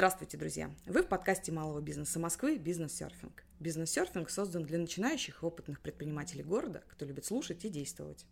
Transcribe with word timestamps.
Здравствуйте, 0.00 0.38
друзья! 0.38 0.70
Вы 0.86 1.02
в 1.02 1.08
подкасте 1.08 1.52
малого 1.52 1.82
бизнеса 1.82 2.18
Москвы 2.18 2.56
«Бизнес-серфинг». 2.56 3.44
Бизнес-серфинг 3.58 4.30
создан 4.30 4.64
для 4.64 4.78
начинающих 4.78 5.42
и 5.42 5.44
опытных 5.44 5.78
предпринимателей 5.82 6.42
города, 6.42 6.82
кто 6.88 7.04
любит 7.04 7.26
слушать 7.26 7.66
и 7.66 7.68
действовать. 7.68 8.24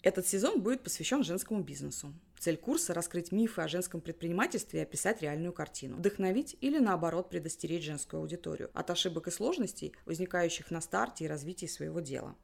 Этот 0.00 0.26
сезон 0.26 0.62
будет 0.62 0.82
посвящен 0.82 1.22
женскому 1.22 1.62
бизнесу. 1.62 2.14
Цель 2.38 2.56
курса– 2.56 2.94
раскрыть 2.94 3.32
мифы 3.32 3.60
о 3.60 3.68
женском 3.68 4.00
предпринимательстве 4.00 4.80
и 4.80 4.82
описать 4.82 5.20
реальную 5.20 5.52
картину. 5.52 5.98
Вдохновить 5.98 6.56
или, 6.62 6.78
наоборот, 6.78 7.28
предостеречь 7.28 7.84
женскую 7.84 8.22
аудиторию 8.22 8.70
от 8.72 8.88
ошибок 8.88 9.28
и 9.28 9.30
сложностей, 9.30 9.92
возникающих 10.06 10.70
на 10.70 10.80
старте 10.80 11.26
и 11.26 11.28
развитии 11.28 11.66
своего 11.66 12.00
дела. 12.00 12.34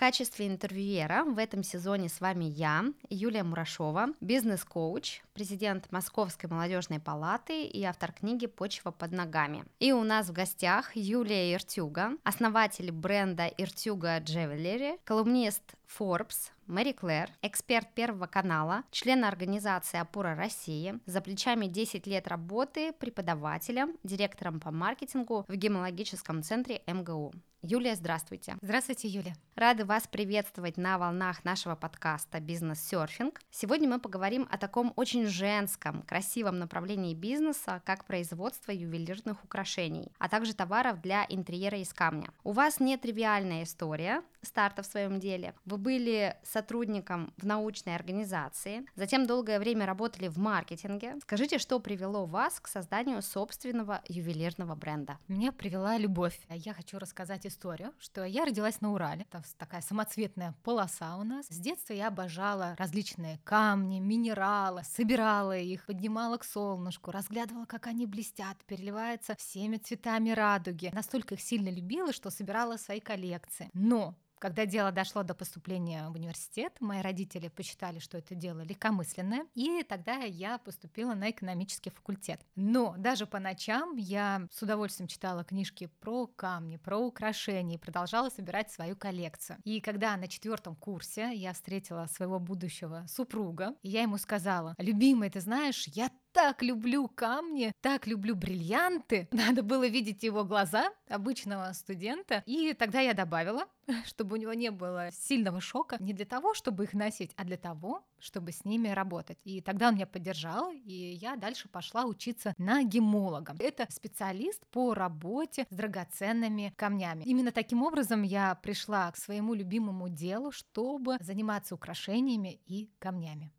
Качестве 0.00 0.46
интервьюера 0.46 1.24
в 1.24 1.36
этом 1.36 1.62
сезоне 1.62 2.08
с 2.08 2.22
вами 2.22 2.46
я, 2.46 2.86
Юлия 3.10 3.42
Мурашова, 3.42 4.06
бизнес-коуч, 4.22 5.20
президент 5.34 5.92
Московской 5.92 6.48
молодежной 6.48 7.00
палаты 7.00 7.66
и 7.66 7.84
автор 7.84 8.10
книги 8.10 8.46
«Почва 8.46 8.92
под 8.92 9.12
ногами». 9.12 9.66
И 9.78 9.92
у 9.92 10.02
нас 10.02 10.30
в 10.30 10.32
гостях 10.32 10.96
Юлия 10.96 11.52
Иртюга, 11.52 12.12
основатель 12.24 12.90
бренда 12.90 13.46
Иртюга 13.58 14.18
Джевелери, 14.20 14.96
колумнист 15.04 15.74
Forbes, 15.98 16.50
Мэри 16.70 16.92
Клэр, 16.92 17.28
эксперт 17.42 17.92
Первого 17.94 18.28
канала, 18.28 18.84
член 18.92 19.24
организации 19.24 19.98
«Опора 19.98 20.36
России», 20.36 21.00
за 21.04 21.20
плечами 21.20 21.66
10 21.66 22.06
лет 22.06 22.28
работы 22.28 22.92
преподавателем, 22.92 23.96
директором 24.04 24.60
по 24.60 24.70
маркетингу 24.70 25.44
в 25.48 25.56
гемологическом 25.56 26.44
центре 26.44 26.82
МГУ. 26.86 27.32
Юлия, 27.62 27.94
здравствуйте. 27.94 28.56
Здравствуйте, 28.62 29.06
Юлия. 29.06 29.34
Рады 29.54 29.84
вас 29.84 30.06
приветствовать 30.06 30.78
на 30.78 30.96
волнах 30.96 31.44
нашего 31.44 31.74
подкаста 31.74 32.40
«Бизнес-серфинг». 32.40 33.38
Сегодня 33.50 33.86
мы 33.86 34.00
поговорим 34.00 34.48
о 34.50 34.56
таком 34.56 34.94
очень 34.96 35.26
женском, 35.26 36.00
красивом 36.02 36.58
направлении 36.58 37.12
бизнеса, 37.12 37.82
как 37.84 38.06
производство 38.06 38.72
ювелирных 38.72 39.44
украшений, 39.44 40.10
а 40.18 40.30
также 40.30 40.54
товаров 40.54 41.02
для 41.02 41.26
интерьера 41.28 41.78
из 41.78 41.92
камня. 41.92 42.30
У 42.44 42.52
вас 42.52 42.80
нетривиальная 42.80 43.64
история 43.64 44.22
старта 44.40 44.82
в 44.82 44.86
своем 44.86 45.20
деле. 45.20 45.54
Вы 45.66 45.76
были 45.76 46.36
сотрудником 46.60 47.32
в 47.38 47.46
научной 47.46 47.94
организации, 47.94 48.84
затем 48.94 49.26
долгое 49.26 49.58
время 49.58 49.86
работали 49.86 50.28
в 50.28 50.36
маркетинге. 50.36 51.14
Скажите, 51.22 51.58
что 51.58 51.80
привело 51.80 52.26
вас 52.26 52.60
к 52.60 52.68
созданию 52.68 53.22
собственного 53.22 54.02
ювелирного 54.08 54.74
бренда? 54.74 55.18
Меня 55.26 55.52
привела 55.52 55.96
любовь. 55.96 56.38
Я 56.50 56.74
хочу 56.74 56.98
рассказать 56.98 57.46
историю, 57.46 57.94
что 57.98 58.24
я 58.24 58.44
родилась 58.44 58.82
на 58.82 58.92
Урале, 58.92 59.24
там 59.30 59.42
такая 59.56 59.80
самоцветная 59.80 60.54
полоса 60.62 61.16
у 61.16 61.24
нас. 61.24 61.46
С 61.46 61.56
детства 61.56 61.94
я 61.94 62.08
обожала 62.08 62.74
различные 62.78 63.38
камни, 63.44 63.98
минералы, 63.98 64.82
собирала 64.84 65.56
их, 65.56 65.86
поднимала 65.86 66.36
к 66.36 66.44
солнышку, 66.44 67.10
разглядывала, 67.10 67.64
как 67.64 67.86
они 67.86 68.04
блестят, 68.04 68.58
переливаются 68.66 69.34
всеми 69.34 69.78
цветами 69.78 70.30
радуги. 70.30 70.90
Настолько 70.92 71.36
их 71.36 71.40
сильно 71.40 71.70
любила, 71.70 72.12
что 72.12 72.28
собирала 72.28 72.76
свои 72.76 73.00
коллекции. 73.00 73.70
Но 73.72 74.14
когда 74.40 74.66
дело 74.66 74.90
дошло 74.90 75.22
до 75.22 75.34
поступления 75.34 76.08
в 76.08 76.14
университет, 76.14 76.72
мои 76.80 77.02
родители 77.02 77.48
посчитали, 77.48 77.98
что 77.98 78.18
это 78.18 78.34
дело 78.34 78.62
легкомысленное, 78.62 79.46
и 79.54 79.84
тогда 79.84 80.16
я 80.22 80.58
поступила 80.58 81.14
на 81.14 81.30
экономический 81.30 81.90
факультет. 81.90 82.40
Но 82.56 82.94
даже 82.96 83.26
по 83.26 83.38
ночам 83.38 83.96
я 83.96 84.48
с 84.50 84.62
удовольствием 84.62 85.08
читала 85.08 85.44
книжки 85.44 85.90
про 86.00 86.26
камни, 86.26 86.78
про 86.78 86.98
украшения 86.98 87.76
и 87.76 87.78
продолжала 87.78 88.30
собирать 88.30 88.72
свою 88.72 88.96
коллекцию. 88.96 89.58
И 89.64 89.80
когда 89.80 90.16
на 90.16 90.26
четвертом 90.26 90.74
курсе 90.74 91.34
я 91.34 91.52
встретила 91.52 92.06
своего 92.06 92.38
будущего 92.38 93.04
супруга, 93.08 93.74
я 93.82 94.02
ему 94.02 94.16
сказала, 94.16 94.74
любимый, 94.78 95.28
ты 95.28 95.40
знаешь, 95.40 95.86
я 95.88 96.10
так 96.32 96.62
люблю 96.62 97.08
камни, 97.08 97.72
так 97.80 98.06
люблю 98.06 98.34
бриллианты. 98.34 99.28
Надо 99.32 99.62
было 99.62 99.86
видеть 99.86 100.22
его 100.22 100.44
глаза 100.44 100.90
обычного 101.08 101.72
студента. 101.72 102.42
И 102.46 102.72
тогда 102.74 103.00
я 103.00 103.14
добавила, 103.14 103.66
чтобы 104.06 104.34
у 104.34 104.36
него 104.36 104.52
не 104.52 104.70
было 104.70 105.10
сильного 105.12 105.60
шока, 105.60 105.96
не 106.00 106.12
для 106.12 106.24
того, 106.24 106.54
чтобы 106.54 106.84
их 106.84 106.94
носить, 106.94 107.32
а 107.36 107.44
для 107.44 107.56
того, 107.56 108.04
чтобы 108.18 108.52
с 108.52 108.64
ними 108.64 108.88
работать. 108.88 109.38
И 109.44 109.60
тогда 109.60 109.88
он 109.88 109.94
меня 109.94 110.06
поддержал, 110.06 110.70
и 110.72 111.18
я 111.20 111.36
дальше 111.36 111.68
пошла 111.68 112.04
учиться 112.04 112.54
на 112.58 112.82
гемолога. 112.82 113.56
Это 113.58 113.86
специалист 113.90 114.66
по 114.68 114.94
работе 114.94 115.66
с 115.70 115.74
драгоценными 115.74 116.72
камнями. 116.76 117.24
Именно 117.24 117.52
таким 117.52 117.82
образом 117.82 118.22
я 118.22 118.54
пришла 118.56 119.10
к 119.10 119.16
своему 119.16 119.54
любимому 119.54 120.08
делу, 120.08 120.52
чтобы 120.52 121.16
заниматься 121.20 121.74
украшениями 121.74 122.60
и 122.66 122.90
камнями. 122.98 123.52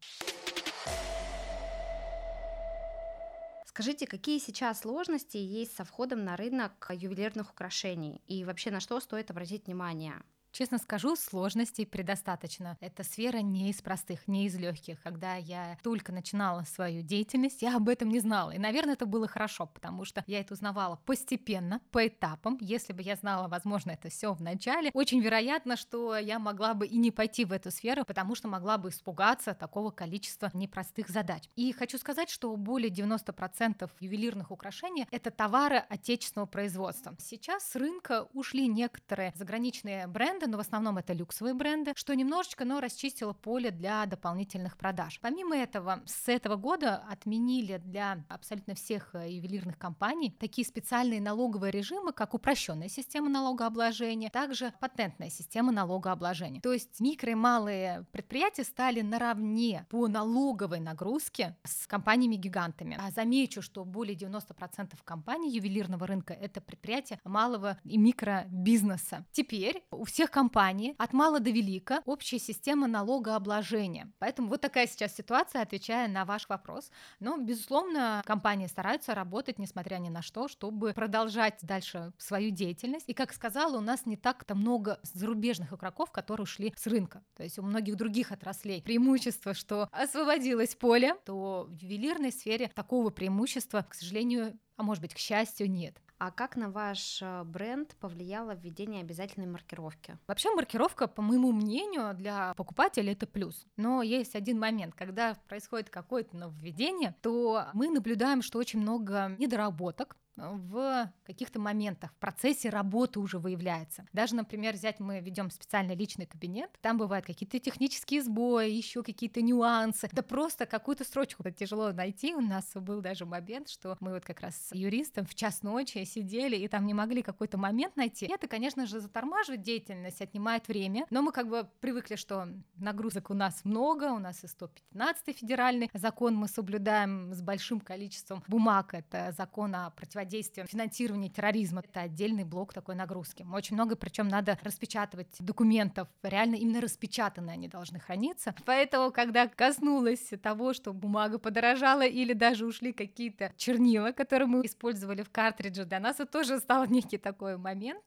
Скажите, 3.73 4.05
какие 4.05 4.37
сейчас 4.39 4.81
сложности 4.81 5.37
есть 5.37 5.75
со 5.75 5.83
входом 5.83 6.23
на 6.23 6.37
рынок 6.37 6.89
ювелирных 6.93 7.51
украшений 7.51 8.21
и 8.27 8.45
вообще 8.45 8.69
на 8.69 8.79
что 8.79 8.99
стоит 8.99 9.31
обратить 9.31 9.65
внимание? 9.65 10.23
Честно 10.51 10.79
скажу, 10.79 11.15
сложностей 11.15 11.85
предостаточно. 11.85 12.77
Эта 12.81 13.03
сфера 13.03 13.37
не 13.37 13.69
из 13.69 13.81
простых, 13.81 14.27
не 14.27 14.47
из 14.47 14.55
легких. 14.55 15.01
Когда 15.01 15.35
я 15.35 15.77
только 15.81 16.11
начинала 16.11 16.63
свою 16.63 17.03
деятельность, 17.03 17.61
я 17.61 17.77
об 17.77 17.87
этом 17.87 18.09
не 18.09 18.19
знала. 18.19 18.51
И, 18.51 18.59
наверное, 18.59 18.95
это 18.95 19.05
было 19.05 19.29
хорошо, 19.29 19.65
потому 19.65 20.03
что 20.03 20.25
я 20.27 20.41
это 20.41 20.53
узнавала 20.53 20.97
постепенно, 21.05 21.79
по 21.91 22.05
этапам. 22.05 22.57
Если 22.59 22.91
бы 22.91 23.01
я 23.01 23.15
знала, 23.15 23.47
возможно, 23.47 23.91
это 23.91 24.09
все 24.09 24.33
в 24.33 24.41
начале, 24.41 24.91
очень 24.93 25.21
вероятно, 25.21 25.77
что 25.77 26.17
я 26.17 26.37
могла 26.37 26.73
бы 26.73 26.85
и 26.85 26.97
не 26.97 27.11
пойти 27.11 27.45
в 27.45 27.53
эту 27.53 27.71
сферу, 27.71 28.03
потому 28.03 28.35
что 28.35 28.49
могла 28.49 28.77
бы 28.77 28.89
испугаться 28.89 29.53
такого 29.53 29.91
количества 29.91 30.51
непростых 30.53 31.07
задач. 31.07 31.43
И 31.55 31.71
хочу 31.71 31.97
сказать, 31.97 32.29
что 32.29 32.53
более 32.57 32.91
90% 32.91 33.89
ювелирных 34.01 34.51
украшений— 34.51 35.07
это 35.11 35.31
товары 35.31 35.77
отечественного 35.77 36.47
производства. 36.47 37.15
Сейчас 37.19 37.63
с 37.63 37.75
рынка 37.77 38.27
ушли 38.33 38.67
некоторые 38.67 39.31
заграничные 39.35 40.07
бренды, 40.07 40.40
бренды, 40.41 40.47
но 40.47 40.57
в 40.57 40.61
основном 40.61 40.97
это 40.97 41.13
люксовые 41.13 41.53
бренды, 41.53 41.93
что 41.95 42.15
немножечко, 42.15 42.65
но 42.65 42.79
расчистило 42.79 43.33
поле 43.33 43.71
для 43.71 44.05
дополнительных 44.05 44.77
продаж. 44.77 45.19
Помимо 45.21 45.55
этого, 45.55 46.01
с 46.05 46.27
этого 46.27 46.55
года 46.55 47.03
отменили 47.09 47.77
для 47.77 48.23
абсолютно 48.29 48.75
всех 48.75 49.13
э, 49.13 49.31
ювелирных 49.31 49.77
компаний 49.77 50.35
такие 50.39 50.65
специальные 50.65 51.21
налоговые 51.21 51.71
режимы, 51.71 52.11
как 52.13 52.33
упрощенная 52.33 52.89
система 52.89 53.29
налогообложения, 53.29 54.29
также 54.29 54.73
патентная 54.79 55.29
система 55.29 55.71
налогообложения. 55.71 56.61
То 56.61 56.73
есть 56.73 56.99
микро 56.99 57.31
и 57.31 57.35
малые 57.35 58.05
предприятия 58.11 58.63
стали 58.63 59.01
наравне 59.01 59.85
по 59.89 60.07
налоговой 60.07 60.79
нагрузке 60.79 61.55
с 61.63 61.87
компаниями-гигантами. 61.87 62.97
А 62.99 63.11
замечу, 63.11 63.61
что 63.61 63.85
более 63.85 64.15
90% 64.15 64.93
компаний 65.03 65.51
ювелирного 65.51 66.07
рынка— 66.07 66.33
это 66.41 66.61
предприятия 66.61 67.19
малого 67.23 67.77
и 67.83 67.97
микробизнеса. 67.97 69.25
Теперь 69.31 69.83
у 69.91 70.05
всех 70.05 70.30
компаний 70.31 70.95
от 70.97 71.13
мала 71.13 71.39
до 71.39 71.51
велика 71.51 72.01
общая 72.05 72.39
система 72.39 72.87
налогообложения. 72.87 74.11
Поэтому 74.19 74.47
вот 74.47 74.61
такая 74.61 74.87
сейчас 74.87 75.15
ситуация, 75.15 75.61
отвечая 75.61 76.07
на 76.07 76.25
ваш 76.25 76.49
вопрос. 76.49 76.89
Но, 77.19 77.37
безусловно, 77.37 78.23
компании 78.25 78.67
стараются 78.67 79.13
работать, 79.13 79.59
несмотря 79.59 79.97
ни 79.97 80.09
на 80.09 80.21
что, 80.21 80.47
чтобы 80.47 80.93
продолжать 80.93 81.59
дальше 81.61 82.13
свою 82.17 82.51
деятельность. 82.51 83.05
И, 83.07 83.13
как 83.13 83.33
сказала, 83.33 83.77
у 83.77 83.81
нас 83.81 84.05
не 84.05 84.17
так-то 84.17 84.55
много 84.55 84.99
зарубежных 85.03 85.73
игроков, 85.73 86.11
которые 86.11 86.43
ушли 86.43 86.73
с 86.75 86.87
рынка. 86.87 87.23
То 87.35 87.43
есть 87.43 87.59
у 87.59 87.63
многих 87.63 87.95
других 87.95 88.31
отраслей 88.31 88.81
преимущество, 88.81 89.53
что 89.53 89.89
освободилось 89.91 90.75
поле, 90.75 91.15
то 91.25 91.67
в 91.69 91.73
ювелирной 91.73 92.31
сфере 92.31 92.71
такого 92.73 93.09
преимущества, 93.09 93.85
к 93.87 93.93
сожалению, 93.93 94.57
а 94.77 94.83
может 94.83 95.01
быть, 95.01 95.13
к 95.13 95.17
счастью, 95.17 95.69
нет. 95.69 96.01
А 96.23 96.29
как 96.29 96.55
на 96.55 96.69
ваш 96.69 97.19
э, 97.23 97.43
бренд 97.45 97.95
повлияло 97.99 98.53
введение 98.53 99.01
обязательной 99.01 99.47
маркировки? 99.47 100.19
Вообще 100.27 100.53
маркировка, 100.53 101.07
по 101.07 101.23
моему 101.23 101.51
мнению, 101.51 102.13
для 102.13 102.53
покупателя 102.53 103.13
это 103.13 103.25
плюс. 103.25 103.65
Но 103.75 104.03
есть 104.03 104.35
один 104.35 104.59
момент, 104.59 104.93
когда 104.93 105.35
происходит 105.47 105.89
какое-то 105.89 106.37
нововведение, 106.37 107.15
то 107.23 107.65
мы 107.73 107.89
наблюдаем, 107.89 108.43
что 108.43 108.59
очень 108.59 108.81
много 108.81 109.35
недоработок, 109.39 110.15
в 110.37 111.11
каких-то 111.23 111.59
моментах, 111.59 112.11
в 112.11 112.17
процессе 112.17 112.69
работы 112.69 113.19
уже 113.19 113.39
выявляется. 113.39 114.05
Даже, 114.13 114.35
например, 114.35 114.73
взять, 114.73 114.99
мы 114.99 115.19
ведем 115.19 115.49
специальный 115.49 115.95
личный 115.95 116.25
кабинет, 116.25 116.71
там 116.81 116.97
бывают 116.97 117.25
какие-то 117.25 117.59
технические 117.59 118.23
сбои, 118.23 118.71
еще 118.71 119.03
какие-то 119.03 119.41
нюансы. 119.41 120.09
Да 120.11 120.21
просто 120.21 120.65
какую-то 120.65 121.03
строчку 121.03 121.43
тяжело 121.51 121.91
найти. 121.91 122.33
У 122.33 122.41
нас 122.41 122.71
был 122.75 123.01
даже 123.01 123.25
момент, 123.25 123.69
что 123.69 123.97
мы 123.99 124.13
вот 124.13 124.25
как 124.25 124.41
раз 124.41 124.55
с 124.55 124.75
юристом 124.75 125.25
в 125.25 125.35
час 125.35 125.63
ночи 125.63 126.03
сидели 126.05 126.55
и 126.55 126.67
там 126.67 126.85
не 126.85 126.93
могли 126.93 127.21
какой-то 127.21 127.57
момент 127.57 127.95
найти. 127.95 128.25
И 128.25 128.31
это, 128.31 128.47
конечно 128.47 128.85
же, 128.85 128.99
затормаживает 128.99 129.61
деятельность, 129.61 130.21
отнимает 130.21 130.67
время, 130.67 131.05
но 131.09 131.21
мы 131.21 131.31
как 131.31 131.47
бы 131.47 131.67
привыкли, 131.81 132.15
что 132.15 132.47
нагрузок 132.75 133.29
у 133.29 133.33
нас 133.33 133.63
много, 133.63 134.11
у 134.11 134.19
нас 134.19 134.43
и 134.43 134.47
115 134.47 135.37
федеральный 135.37 135.89
закон 135.93 136.35
мы 136.35 136.47
соблюдаем 136.47 137.33
с 137.33 137.41
большим 137.41 137.79
количеством 137.79 138.43
бумаг, 138.47 138.93
это 138.93 139.33
закон 139.37 139.75
о 139.75 139.89
противодействии 139.91 140.20
противодействия 140.21 140.65
финансирования 140.67 141.29
терроризма. 141.29 141.81
Это 141.83 142.01
отдельный 142.01 142.43
блок 142.43 142.73
такой 142.73 142.95
нагрузки. 142.95 143.45
Очень 143.51 143.75
много, 143.75 143.95
причем 143.95 144.27
надо 144.27 144.57
распечатывать 144.63 145.35
документов. 145.39 146.07
Реально 146.21 146.55
именно 146.55 146.81
распечатанные 146.81 147.53
они 147.53 147.67
должны 147.67 147.99
храниться. 147.99 148.53
Поэтому, 148.65 149.11
когда 149.11 149.47
коснулась 149.47 150.31
того, 150.41 150.73
что 150.73 150.93
бумага 150.93 151.39
подорожала 151.39 152.05
или 152.05 152.33
даже 152.33 152.65
ушли 152.65 152.93
какие-то 152.93 153.51
чернила, 153.57 154.11
которые 154.11 154.47
мы 154.47 154.65
использовали 154.65 155.23
в 155.23 155.29
картридже, 155.31 155.85
для 155.85 155.99
нас 155.99 156.19
это 156.19 156.31
тоже 156.31 156.59
стал 156.59 156.85
некий 156.85 157.17
такой 157.17 157.57
момент, 157.57 158.03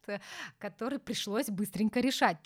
который 0.59 0.99
пришлось 0.99 1.49
быстренько 1.49 2.01
решать. 2.01 2.39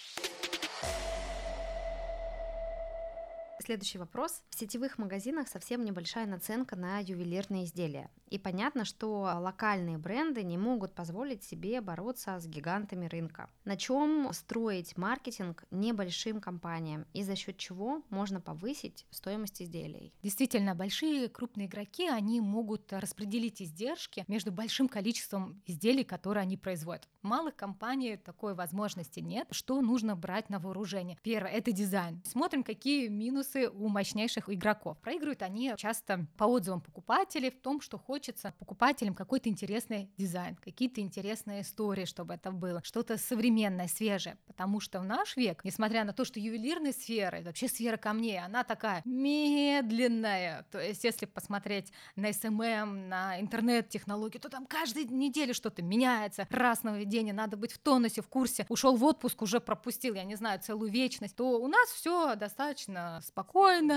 Следующий 3.68 3.98
вопрос. 3.98 4.42
В 4.48 4.58
сетевых 4.58 4.96
магазинах 4.96 5.46
совсем 5.46 5.84
небольшая 5.84 6.24
наценка 6.24 6.74
на 6.74 7.00
ювелирные 7.00 7.66
изделия. 7.66 8.10
И 8.30 8.38
понятно, 8.38 8.86
что 8.86 9.30
локальные 9.38 9.98
бренды 9.98 10.42
не 10.42 10.56
могут 10.56 10.94
позволить 10.94 11.44
себе 11.44 11.82
бороться 11.82 12.38
с 12.38 12.46
гигантами 12.46 13.06
рынка. 13.06 13.50
На 13.66 13.76
чем 13.76 14.30
строить 14.32 14.96
маркетинг 14.96 15.64
небольшим 15.70 16.40
компаниям 16.40 17.06
и 17.12 17.22
за 17.22 17.36
счет 17.36 17.58
чего 17.58 18.02
можно 18.08 18.40
повысить 18.40 19.06
стоимость 19.10 19.60
изделий? 19.60 20.14
Действительно, 20.22 20.74
большие 20.74 21.28
крупные 21.28 21.66
игроки, 21.66 22.08
они 22.08 22.40
могут 22.40 22.90
распределить 22.90 23.60
издержки 23.60 24.24
между 24.28 24.50
большим 24.50 24.88
количеством 24.88 25.60
изделий, 25.66 26.04
которые 26.04 26.42
они 26.42 26.56
производят. 26.56 27.06
Малых 27.20 27.54
компаний 27.54 28.16
такой 28.16 28.54
возможности 28.54 29.20
нет. 29.20 29.46
Что 29.50 29.78
нужно 29.82 30.16
брать 30.16 30.48
на 30.48 30.58
вооружение? 30.58 31.18
Первое— 31.22 31.50
это 31.52 31.70
дизайн. 31.72 32.22
Смотрим, 32.24 32.62
какие 32.62 33.08
минусы 33.08 33.57
у 33.66 33.88
мощнейших 33.88 34.48
игроков. 34.50 34.98
Проигрывают 34.98 35.42
они 35.42 35.74
часто 35.76 36.26
по 36.36 36.44
отзывам 36.44 36.80
покупателей 36.80 37.50
в 37.50 37.60
том, 37.60 37.80
что 37.80 37.98
хочется 37.98 38.54
покупателям 38.58 39.14
какой-то 39.14 39.48
интересный 39.48 40.10
дизайн, 40.16 40.56
какие-то 40.56 41.00
интересные 41.00 41.62
истории, 41.62 42.04
чтобы 42.04 42.34
это 42.34 42.50
было, 42.50 42.82
что-то 42.84 43.18
современное, 43.18 43.88
свежее. 43.88 44.36
Потому 44.46 44.80
что 44.80 45.00
в 45.00 45.04
наш 45.04 45.36
век, 45.36 45.64
несмотря 45.64 46.04
на 46.04 46.12
то, 46.12 46.24
что 46.24 46.40
ювелирная 46.40 46.92
сфера, 46.92 47.42
вообще 47.42 47.68
сфера 47.68 47.96
камней, 47.96 48.40
она 48.40 48.64
такая 48.64 49.02
медленная. 49.04 50.66
То 50.70 50.80
есть, 50.80 51.04
если 51.04 51.26
посмотреть 51.26 51.92
на 52.16 52.32
SMM, 52.32 53.08
на 53.08 53.40
интернет-технологии, 53.40 54.38
то 54.38 54.48
там 54.48 54.66
каждую 54.66 55.12
неделю 55.12 55.54
что-то 55.54 55.82
меняется, 55.82 56.46
раз 56.50 56.82
нововведение, 56.82 57.34
надо 57.34 57.56
быть 57.56 57.72
в 57.72 57.78
тонусе, 57.78 58.22
в 58.22 58.28
курсе. 58.28 58.66
Ушел 58.68 58.96
в 58.96 59.04
отпуск, 59.04 59.42
уже 59.42 59.60
пропустил, 59.60 60.14
я 60.14 60.24
не 60.24 60.36
знаю, 60.36 60.60
целую 60.60 60.90
вечность. 60.90 61.36
То 61.36 61.58
у 61.60 61.66
нас 61.66 61.88
все 61.90 62.34
достаточно 62.36 63.20
спокойно, 63.24 63.47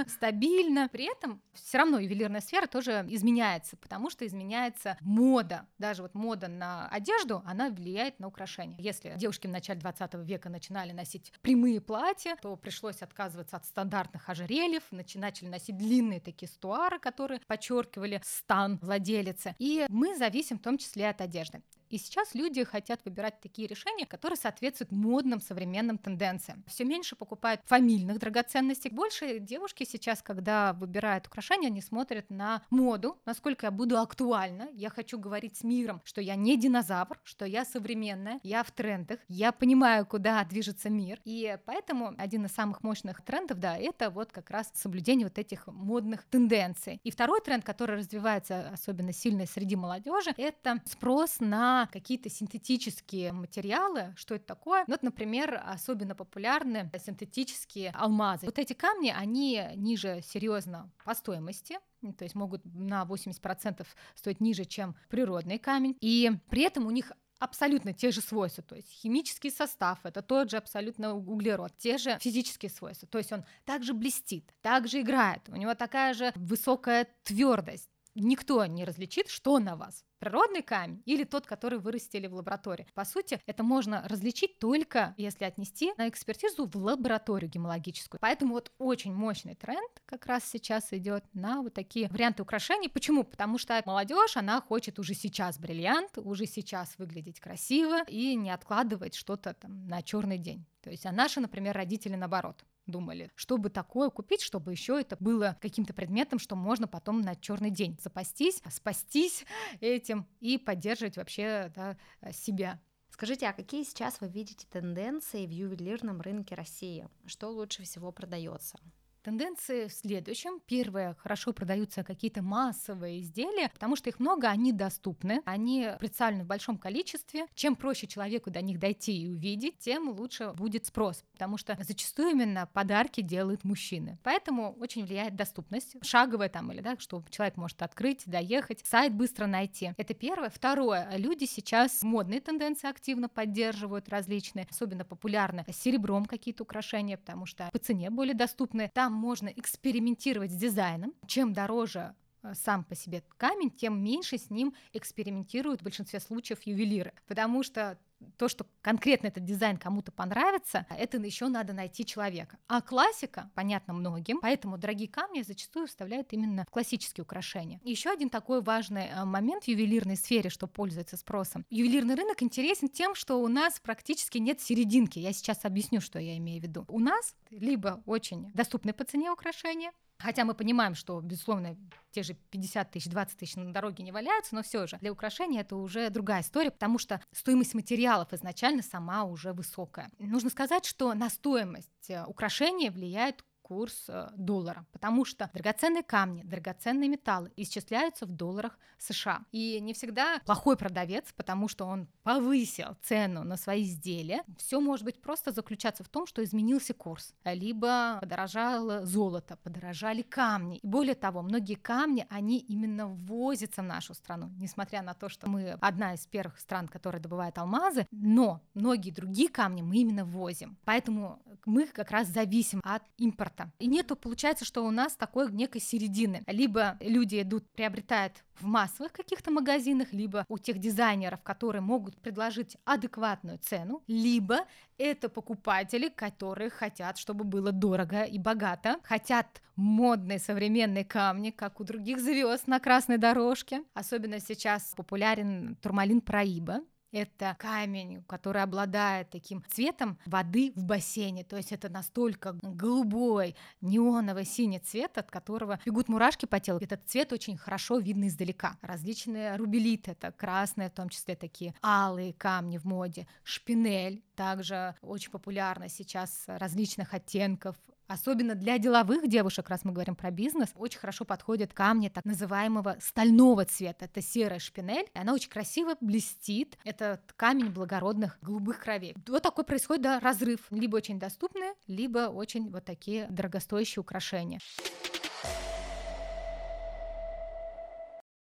стабильно. 0.07 0.89
При 0.89 1.11
этом 1.11 1.41
все 1.53 1.77
равно 1.77 1.99
ювелирная 1.99 2.41
сфера 2.41 2.67
тоже 2.67 3.05
изменяется, 3.09 3.77
потому 3.77 4.09
что 4.09 4.25
изменяется 4.25 4.97
мода. 5.01 5.67
Даже 5.77 6.01
вот 6.01 6.13
мода 6.13 6.47
на 6.47 6.87
одежду, 6.87 7.41
она 7.45 7.69
влияет 7.69 8.19
на 8.19 8.27
украшения. 8.27 8.77
Если 8.79 9.13
девушки 9.17 9.47
в 9.47 9.51
начале 9.51 9.79
20 9.79 10.13
века 10.15 10.49
начинали 10.49 10.91
носить 10.91 11.33
прямые 11.41 11.81
платья, 11.81 12.37
то 12.41 12.55
пришлось 12.55 13.01
отказываться 13.01 13.57
от 13.57 13.65
стандартных 13.65 14.29
ожерельев, 14.29 14.83
начали 14.91 15.47
носить 15.47 15.77
длинные 15.77 16.19
такие 16.19 16.47
стуары, 16.49 16.99
которые 16.99 17.39
подчеркивали 17.47 18.21
стан 18.23 18.79
владелицы. 18.81 19.55
И 19.59 19.85
мы 19.89 20.17
зависим 20.17 20.57
в 20.57 20.61
том 20.61 20.77
числе 20.77 21.09
от 21.09 21.21
одежды. 21.21 21.61
И 21.91 21.97
сейчас 21.97 22.33
люди 22.33 22.63
хотят 22.63 23.01
выбирать 23.03 23.41
такие 23.41 23.67
решения, 23.67 24.05
которые 24.05 24.37
соответствуют 24.37 24.93
модным 24.93 25.41
современным 25.41 25.97
тенденциям. 25.97 26.63
Все 26.65 26.85
меньше 26.85 27.17
покупают 27.17 27.59
фамильных 27.65 28.17
драгоценностей. 28.17 28.89
Больше 28.89 29.39
девушки 29.39 29.83
сейчас, 29.83 30.21
когда 30.21 30.71
выбирают 30.71 31.27
украшения, 31.27 31.67
они 31.67 31.81
смотрят 31.81 32.29
на 32.29 32.63
моду, 32.69 33.19
насколько 33.25 33.65
я 33.65 33.71
буду 33.71 33.99
актуальна. 33.99 34.69
Я 34.71 34.89
хочу 34.89 35.19
говорить 35.19 35.57
с 35.57 35.63
миром, 35.63 36.01
что 36.05 36.21
я 36.21 36.35
не 36.35 36.55
динозавр, 36.55 37.19
что 37.25 37.43
я 37.45 37.65
современная, 37.65 38.39
я 38.41 38.63
в 38.63 38.71
трендах, 38.71 39.19
я 39.27 39.51
понимаю, 39.51 40.05
куда 40.05 40.41
движется 40.45 40.89
мир. 40.89 41.19
И 41.25 41.57
поэтому 41.65 42.15
один 42.17 42.45
из 42.45 42.53
самых 42.53 42.83
мощных 42.83 43.21
трендов, 43.21 43.59
да, 43.59 43.77
это 43.77 44.09
вот 44.09 44.31
как 44.31 44.49
раз 44.49 44.71
соблюдение 44.73 45.27
вот 45.27 45.37
этих 45.37 45.67
модных 45.67 46.23
тенденций. 46.23 47.01
И 47.03 47.11
второй 47.11 47.41
тренд, 47.41 47.65
который 47.65 47.97
развивается 47.97 48.69
особенно 48.69 49.11
сильно 49.11 49.45
среди 49.45 49.75
молодежи, 49.75 50.33
это 50.37 50.81
спрос 50.85 51.41
на 51.41 51.80
какие-то 51.87 52.29
синтетические 52.29 53.31
материалы. 53.31 54.13
Что 54.15 54.35
это 54.35 54.45
такое? 54.45 54.83
Ну, 54.87 54.93
вот, 54.93 55.03
например, 55.03 55.61
особенно 55.65 56.15
популярны 56.15 56.89
синтетические 56.97 57.91
алмазы. 57.91 58.45
Вот 58.45 58.59
эти 58.59 58.73
камни, 58.73 59.13
они 59.15 59.63
ниже 59.75 60.21
серьезно 60.23 60.91
по 61.03 61.13
стоимости, 61.13 61.79
то 62.17 62.23
есть 62.23 62.35
могут 62.35 62.63
на 62.65 63.03
80% 63.03 63.85
стоить 64.15 64.41
ниже, 64.41 64.65
чем 64.65 64.95
природный 65.09 65.59
камень. 65.59 65.97
И 66.01 66.31
при 66.49 66.63
этом 66.63 66.85
у 66.87 66.91
них 66.91 67.11
абсолютно 67.41 67.91
те 67.91 68.11
же 68.11 68.21
свойства, 68.21 68.63
то 68.63 68.75
есть 68.75 68.89
химический 68.91 69.51
состав, 69.51 69.99
это 70.03 70.21
тот 70.21 70.51
же 70.51 70.57
абсолютно 70.57 71.15
углерод, 71.15 71.75
те 71.77 71.97
же 71.97 72.17
физические 72.21 72.69
свойства, 72.69 73.07
то 73.07 73.17
есть 73.17 73.31
он 73.31 73.43
также 73.65 73.93
блестит, 73.93 74.53
также 74.61 75.01
играет, 75.01 75.41
у 75.49 75.55
него 75.55 75.73
такая 75.73 76.13
же 76.13 76.31
высокая 76.35 77.07
твердость, 77.23 77.89
никто 78.15 78.65
не 78.65 78.85
различит, 78.85 79.29
что 79.29 79.59
на 79.59 79.75
вас 79.75 80.03
природный 80.21 80.61
камень 80.61 81.01
или 81.05 81.23
тот, 81.23 81.47
который 81.47 81.79
вырастили 81.79 82.27
в 82.27 82.35
лаборатории. 82.35 82.87
По 82.93 83.05
сути, 83.05 83.41
это 83.47 83.63
можно 83.63 84.07
различить 84.07 84.59
только 84.59 85.15
если 85.17 85.45
отнести 85.45 85.93
на 85.97 86.07
экспертизу 86.07 86.67
в 86.67 86.75
лабораторию 86.77 87.49
гемологическую. 87.49 88.19
Поэтому 88.21 88.53
вот 88.53 88.71
очень 88.77 89.13
мощный 89.13 89.55
тренд 89.55 89.91
как 90.05 90.27
раз 90.27 90.45
сейчас 90.45 90.93
идет 90.93 91.25
на 91.33 91.63
вот 91.63 91.73
такие 91.73 92.07
варианты 92.09 92.43
украшений. 92.43 92.87
Почему? 92.87 93.23
Потому 93.23 93.57
что 93.57 93.81
молодежь, 93.85 94.37
она 94.37 94.61
хочет 94.61 94.99
уже 94.99 95.15
сейчас 95.15 95.57
бриллиант, 95.57 96.17
уже 96.17 96.45
сейчас 96.45 96.93
выглядеть 96.99 97.39
красиво 97.39 98.03
и 98.03 98.35
не 98.35 98.51
откладывать 98.51 99.15
что-то 99.15 99.55
там 99.55 99.87
на 99.87 100.03
черный 100.03 100.37
день. 100.37 100.65
То 100.81 100.91
есть, 100.91 101.05
а 101.05 101.11
наши, 101.11 101.39
например, 101.39 101.75
родители 101.75 102.15
наоборот 102.15 102.63
думали, 102.85 103.31
чтобы 103.35 103.69
такое 103.69 104.09
купить, 104.09 104.41
чтобы 104.41 104.71
еще 104.71 104.99
это 104.99 105.17
было 105.19 105.57
каким-то 105.61 105.93
предметом, 105.93 106.39
что 106.39 106.55
можно 106.55 106.87
потом 106.87 107.21
на 107.21 107.35
черный 107.35 107.71
день 107.71 107.97
запастись, 108.01 108.61
спастись 108.69 109.45
этим 109.79 110.27
и 110.39 110.57
поддерживать 110.57 111.17
вообще 111.17 111.71
да, 111.75 111.97
себя. 112.31 112.79
Скажите, 113.09 113.47
а 113.47 113.53
какие 113.53 113.83
сейчас 113.83 114.21
вы 114.21 114.29
видите 114.29 114.65
тенденции 114.67 115.45
в 115.45 115.51
ювелирном 115.51 116.21
рынке 116.21 116.55
России? 116.55 117.07
Что 117.25 117.49
лучше 117.49 117.83
всего 117.83 118.11
продается? 118.11 118.79
Тенденции 119.23 119.87
в 119.87 119.93
следующем. 119.93 120.59
Первое, 120.65 121.15
хорошо 121.19 121.53
продаются 121.53 122.03
какие-то 122.03 122.41
массовые 122.41 123.21
изделия, 123.21 123.69
потому 123.69 123.95
что 123.95 124.09
их 124.09 124.19
много, 124.19 124.47
они 124.47 124.71
доступны, 124.71 125.41
они 125.45 125.89
представлены 125.99 126.43
в 126.43 126.47
большом 126.47 126.79
количестве. 126.79 127.45
Чем 127.53 127.75
проще 127.75 128.07
человеку 128.07 128.49
до 128.49 128.61
них 128.61 128.79
дойти 128.79 129.21
и 129.21 129.27
увидеть, 129.27 129.77
тем 129.77 130.09
лучше 130.09 130.53
будет 130.53 130.87
спрос, 130.87 131.23
потому 131.33 131.57
что 131.57 131.77
зачастую 131.81 132.31
именно 132.31 132.67
подарки 132.73 133.21
делают 133.21 133.63
мужчины. 133.63 134.17
Поэтому 134.23 134.75
очень 134.79 135.05
влияет 135.05 135.35
доступность, 135.35 135.95
шаговая 136.03 136.49
там 136.49 136.71
или 136.71 136.81
да, 136.81 136.95
что 136.97 137.23
человек 137.29 137.57
может 137.57 137.83
открыть, 137.83 138.23
доехать, 138.25 138.83
сайт 138.83 139.13
быстро 139.13 139.45
найти. 139.45 139.93
Это 139.97 140.15
первое. 140.15 140.49
Второе, 140.49 141.07
люди 141.17 141.45
сейчас 141.45 142.01
модные 142.01 142.41
тенденции 142.41 142.89
активно 142.89 143.29
поддерживают 143.29 144.09
различные, 144.09 144.65
особенно 144.67 145.05
популярны 145.05 145.63
серебром 145.71 146.25
какие-то 146.25 146.63
украшения, 146.63 147.17
потому 147.17 147.45
что 147.45 147.69
по 147.71 147.77
цене 147.77 148.09
более 148.09 148.33
доступны. 148.33 148.89
Там 148.93 149.10
там 149.11 149.13
можно 149.13 149.49
экспериментировать 149.49 150.51
с 150.51 150.55
дизайном. 150.55 151.13
Чем 151.27 151.51
дороже 151.51 152.15
э, 152.43 152.53
сам 152.55 152.85
по 152.85 152.95
себе 152.95 153.23
камень, 153.37 153.69
тем 153.69 154.01
меньше 154.01 154.37
с 154.37 154.49
ним 154.49 154.73
экспериментируют 154.93 155.81
в 155.81 155.83
большинстве 155.83 156.21
случаев 156.21 156.61
ювелиры. 156.63 157.13
Потому 157.27 157.61
что 157.61 157.97
то, 158.37 158.47
что 158.47 158.65
конкретно 158.81 159.27
этот 159.27 159.43
дизайн 159.43 159.77
кому-то 159.77 160.11
понравится, 160.11 160.85
это 160.89 161.17
еще 161.17 161.47
надо 161.47 161.73
найти 161.73 162.05
человека. 162.05 162.57
А 162.67 162.81
классика, 162.81 163.49
понятно 163.55 163.93
многим, 163.93 164.39
поэтому 164.41 164.77
дорогие 164.77 165.07
камни 165.07 165.41
зачастую 165.41 165.87
вставляют 165.87 166.33
именно 166.33 166.65
в 166.67 166.71
классические 166.71 167.23
украшения. 167.23 167.79
Еще 167.83 168.09
один 168.09 168.29
такой 168.29 168.61
важный 168.61 169.07
э, 169.07 169.25
момент 169.25 169.65
в 169.65 169.67
ювелирной 169.67 170.15
сфере, 170.15 170.49
что 170.49 170.67
пользуется 170.67 171.17
спросом. 171.17 171.65
Ювелирный 171.69 172.15
рынок 172.15 172.41
интересен 172.43 172.89
тем, 172.89 173.15
что 173.15 173.41
у 173.41 173.47
нас 173.47 173.79
практически 173.79 174.37
нет 174.37 174.61
серединки. 174.61 175.19
Я 175.19 175.33
сейчас 175.33 175.65
объясню, 175.65 176.01
что 176.01 176.19
я 176.19 176.37
имею 176.37 176.61
в 176.61 176.63
виду. 176.63 176.85
У 176.87 176.99
нас 176.99 177.35
либо 177.49 178.01
очень 178.05 178.51
доступны 178.53 178.93
по 178.93 179.03
цене 179.03 179.31
украшения, 179.31 179.91
Хотя 180.21 180.45
мы 180.45 180.53
понимаем, 180.53 180.95
что, 180.95 181.19
безусловно, 181.21 181.77
те 182.11 182.23
же 182.23 182.33
50 182.33 182.91
тысяч, 182.91 183.09
20 183.09 183.37
тысяч 183.37 183.55
на 183.55 183.71
дороге 183.71 184.03
не 184.03 184.11
валяются, 184.11 184.55
но 184.55 184.63
все 184.63 184.87
же 184.87 184.97
для 184.97 185.11
украшения 185.11 185.61
это 185.61 185.75
уже 185.75 186.09
другая 186.09 186.41
история, 186.41 186.71
потому 186.71 186.97
что 186.97 187.21
стоимость 187.31 187.73
материалов 187.73 188.33
изначально 188.33 188.83
сама 188.83 189.23
уже 189.23 189.53
высокая. 189.53 190.09
Нужно 190.19 190.49
сказать, 190.49 190.85
что 190.85 191.13
на 191.13 191.29
стоимость 191.29 192.09
э, 192.09 192.23
украшения 192.25 192.91
влияет 192.91 193.43
курс 193.71 194.03
э, 194.09 194.27
доллара, 194.35 194.85
потому 194.91 195.23
что 195.23 195.49
драгоценные 195.53 196.03
камни, 196.03 196.43
драгоценные 196.43 197.07
металлы 197.07 197.53
исчисляются 197.55 198.25
в 198.25 198.31
долларах 198.31 198.77
США. 198.97 199.45
И 199.53 199.79
не 199.79 199.93
всегда 199.93 200.41
плохой 200.45 200.75
продавец, 200.75 201.31
потому 201.37 201.69
что 201.69 201.85
он 201.85 202.09
повысил 202.23 202.97
цену 203.01 203.45
на 203.45 203.55
свои 203.55 203.83
изделия. 203.83 204.43
Все 204.57 204.81
может 204.81 205.05
быть 205.05 205.21
просто 205.21 205.53
заключаться 205.53 206.03
в 206.03 206.09
том, 206.09 206.27
что 206.27 206.43
изменился 206.43 206.93
курс, 206.93 207.33
либо 207.45 208.17
подорожало 208.19 209.05
золото, 209.05 209.55
подорожали 209.55 210.21
камни. 210.21 210.79
И 210.79 210.85
более 210.85 211.15
того, 211.15 211.41
многие 211.41 211.75
камни, 211.75 212.27
они 212.29 212.57
именно 212.57 213.07
ввозятся 213.07 213.83
в 213.83 213.85
нашу 213.85 214.13
страну, 214.13 214.51
несмотря 214.57 215.01
на 215.01 215.13
то, 215.13 215.29
что 215.29 215.49
мы 215.49 215.77
одна 215.79 216.15
из 216.15 216.27
первых 216.27 216.59
стран, 216.59 216.89
которая 216.89 217.21
добывает 217.21 217.57
алмазы, 217.57 218.05
но 218.11 218.61
многие 218.73 219.11
другие 219.11 219.47
камни 219.47 219.81
мы 219.81 219.95
именно 219.95 220.25
ввозим. 220.25 220.77
Поэтому 220.83 221.41
мы 221.65 221.87
как 221.87 222.11
раз 222.11 222.27
зависим 222.27 222.81
от 222.83 223.03
импорта. 223.17 223.60
И 223.79 223.87
нету, 223.87 224.15
получается, 224.15 224.65
что 224.65 224.85
у 224.85 224.91
нас 224.91 225.15
такой 225.15 225.51
некой 225.51 225.81
середины. 225.81 226.43
Либо 226.47 226.97
люди 226.99 227.41
идут, 227.41 227.69
приобретают 227.71 228.43
в 228.59 228.65
массовых 228.65 229.11
каких-то 229.11 229.51
магазинах, 229.51 230.13
либо 230.13 230.45
у 230.47 230.57
тех 230.57 230.77
дизайнеров, 230.77 231.41
которые 231.41 231.81
могут 231.81 232.17
предложить 232.21 232.77
адекватную 232.85 233.57
цену, 233.57 234.03
либо 234.07 234.65
это 234.97 235.29
покупатели, 235.29 236.09
которые 236.09 236.69
хотят, 236.69 237.17
чтобы 237.17 237.43
было 237.43 237.71
дорого 237.71 238.23
и 238.23 238.37
богато, 238.37 238.97
хотят 239.03 239.61
модные 239.75 240.37
современные 240.37 241.05
камни, 241.05 241.49
как 241.49 241.79
у 241.79 241.83
других 241.83 242.19
звезд 242.19 242.67
на 242.67 242.79
красной 242.79 243.17
дорожке. 243.17 243.83
Особенно 243.93 244.39
сейчас 244.39 244.93
популярен 244.95 245.75
турмалин 245.81 246.21
Проиба, 246.21 246.81
это 247.11 247.55
камень, 247.59 248.23
который 248.27 248.61
обладает 248.61 249.29
таким 249.29 249.63
цветом 249.69 250.17
воды 250.25 250.71
в 250.75 250.83
бассейне. 250.83 251.43
То 251.43 251.57
есть 251.57 251.71
это 251.71 251.89
настолько 251.89 252.53
голубой, 252.61 253.55
неоновый 253.81 254.45
синий 254.45 254.79
цвет, 254.79 255.17
от 255.17 255.29
которого 255.29 255.79
бегут 255.85 256.07
мурашки 256.07 256.45
по 256.45 256.59
телу. 256.59 256.79
Этот 256.79 257.03
цвет 257.05 257.33
очень 257.33 257.57
хорошо 257.57 257.97
видно 257.97 258.27
издалека. 258.27 258.77
Различные 258.81 259.55
рубелиты, 259.55 260.11
это 260.11 260.31
красные, 260.31 260.89
в 260.89 260.93
том 260.93 261.09
числе 261.09 261.35
такие 261.35 261.73
алые 261.83 262.33
камни 262.33 262.77
в 262.77 262.85
моде. 262.85 263.27
Шпинель 263.43 264.23
также 264.35 264.95
очень 265.01 265.31
популярна 265.31 265.89
сейчас 265.89 266.43
различных 266.47 267.13
оттенков 267.13 267.75
Особенно 268.11 268.55
для 268.55 268.77
деловых 268.77 269.29
девушек, 269.29 269.69
раз 269.69 269.85
мы 269.85 269.93
говорим 269.93 270.15
про 270.15 270.31
бизнес, 270.31 270.67
очень 270.75 270.99
хорошо 270.99 271.23
подходят 271.23 271.71
камни 271.71 272.09
так 272.09 272.25
называемого 272.25 272.97
стального 272.99 273.63
цвета. 273.63 274.03
Это 274.03 274.21
серая 274.21 274.59
шпинель, 274.59 275.07
и 275.13 275.17
она 275.17 275.33
очень 275.33 275.49
красиво 275.49 275.95
блестит. 276.01 276.77
Это 276.83 277.21
камень 277.37 277.69
благородных 277.69 278.37
голубых 278.41 278.79
кровей. 278.81 279.15
Вот 279.27 279.43
такой 279.43 279.63
происходит 279.63 280.03
да, 280.03 280.19
разрыв. 280.19 280.59
Либо 280.71 280.97
очень 280.97 281.19
доступные, 281.19 281.73
либо 281.87 282.27
очень 282.27 282.69
вот 282.69 282.83
такие 282.83 283.27
дорогостоящие 283.29 284.01
украшения. 284.01 284.59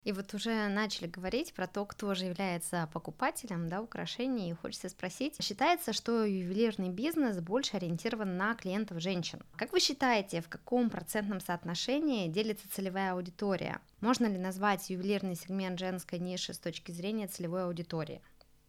И 0.02 0.12
вот 0.12 0.32
уже 0.32 0.68
начали 0.68 1.06
говорить 1.06 1.52
про 1.52 1.66
то, 1.66 1.84
кто 1.84 2.14
же 2.14 2.24
является 2.24 2.88
покупателем 2.92 3.68
да, 3.68 3.82
украшений, 3.82 4.50
и 4.50 4.54
хочется 4.54 4.88
спросить, 4.88 5.42
считается, 5.42 5.92
что 5.92 6.24
ювелирный 6.24 6.88
бизнес 6.88 7.38
больше 7.40 7.76
ориентирован 7.76 8.38
на 8.38 8.54
клиентов 8.54 9.00
женщин. 9.00 9.42
Как 9.56 9.72
вы 9.72 9.80
считаете, 9.80 10.40
в 10.40 10.48
каком 10.48 10.88
процентном 10.88 11.40
соотношении 11.40 12.28
делится 12.28 12.70
целевая 12.70 13.12
аудитория? 13.12 13.80
Можно 14.00 14.26
ли 14.26 14.38
назвать 14.38 14.88
ювелирный 14.88 15.34
сегмент 15.34 15.78
женской 15.78 16.18
ниши 16.18 16.54
с 16.54 16.58
точки 16.58 16.92
зрения 16.92 17.28
целевой 17.28 17.64
аудитории? 17.64 18.22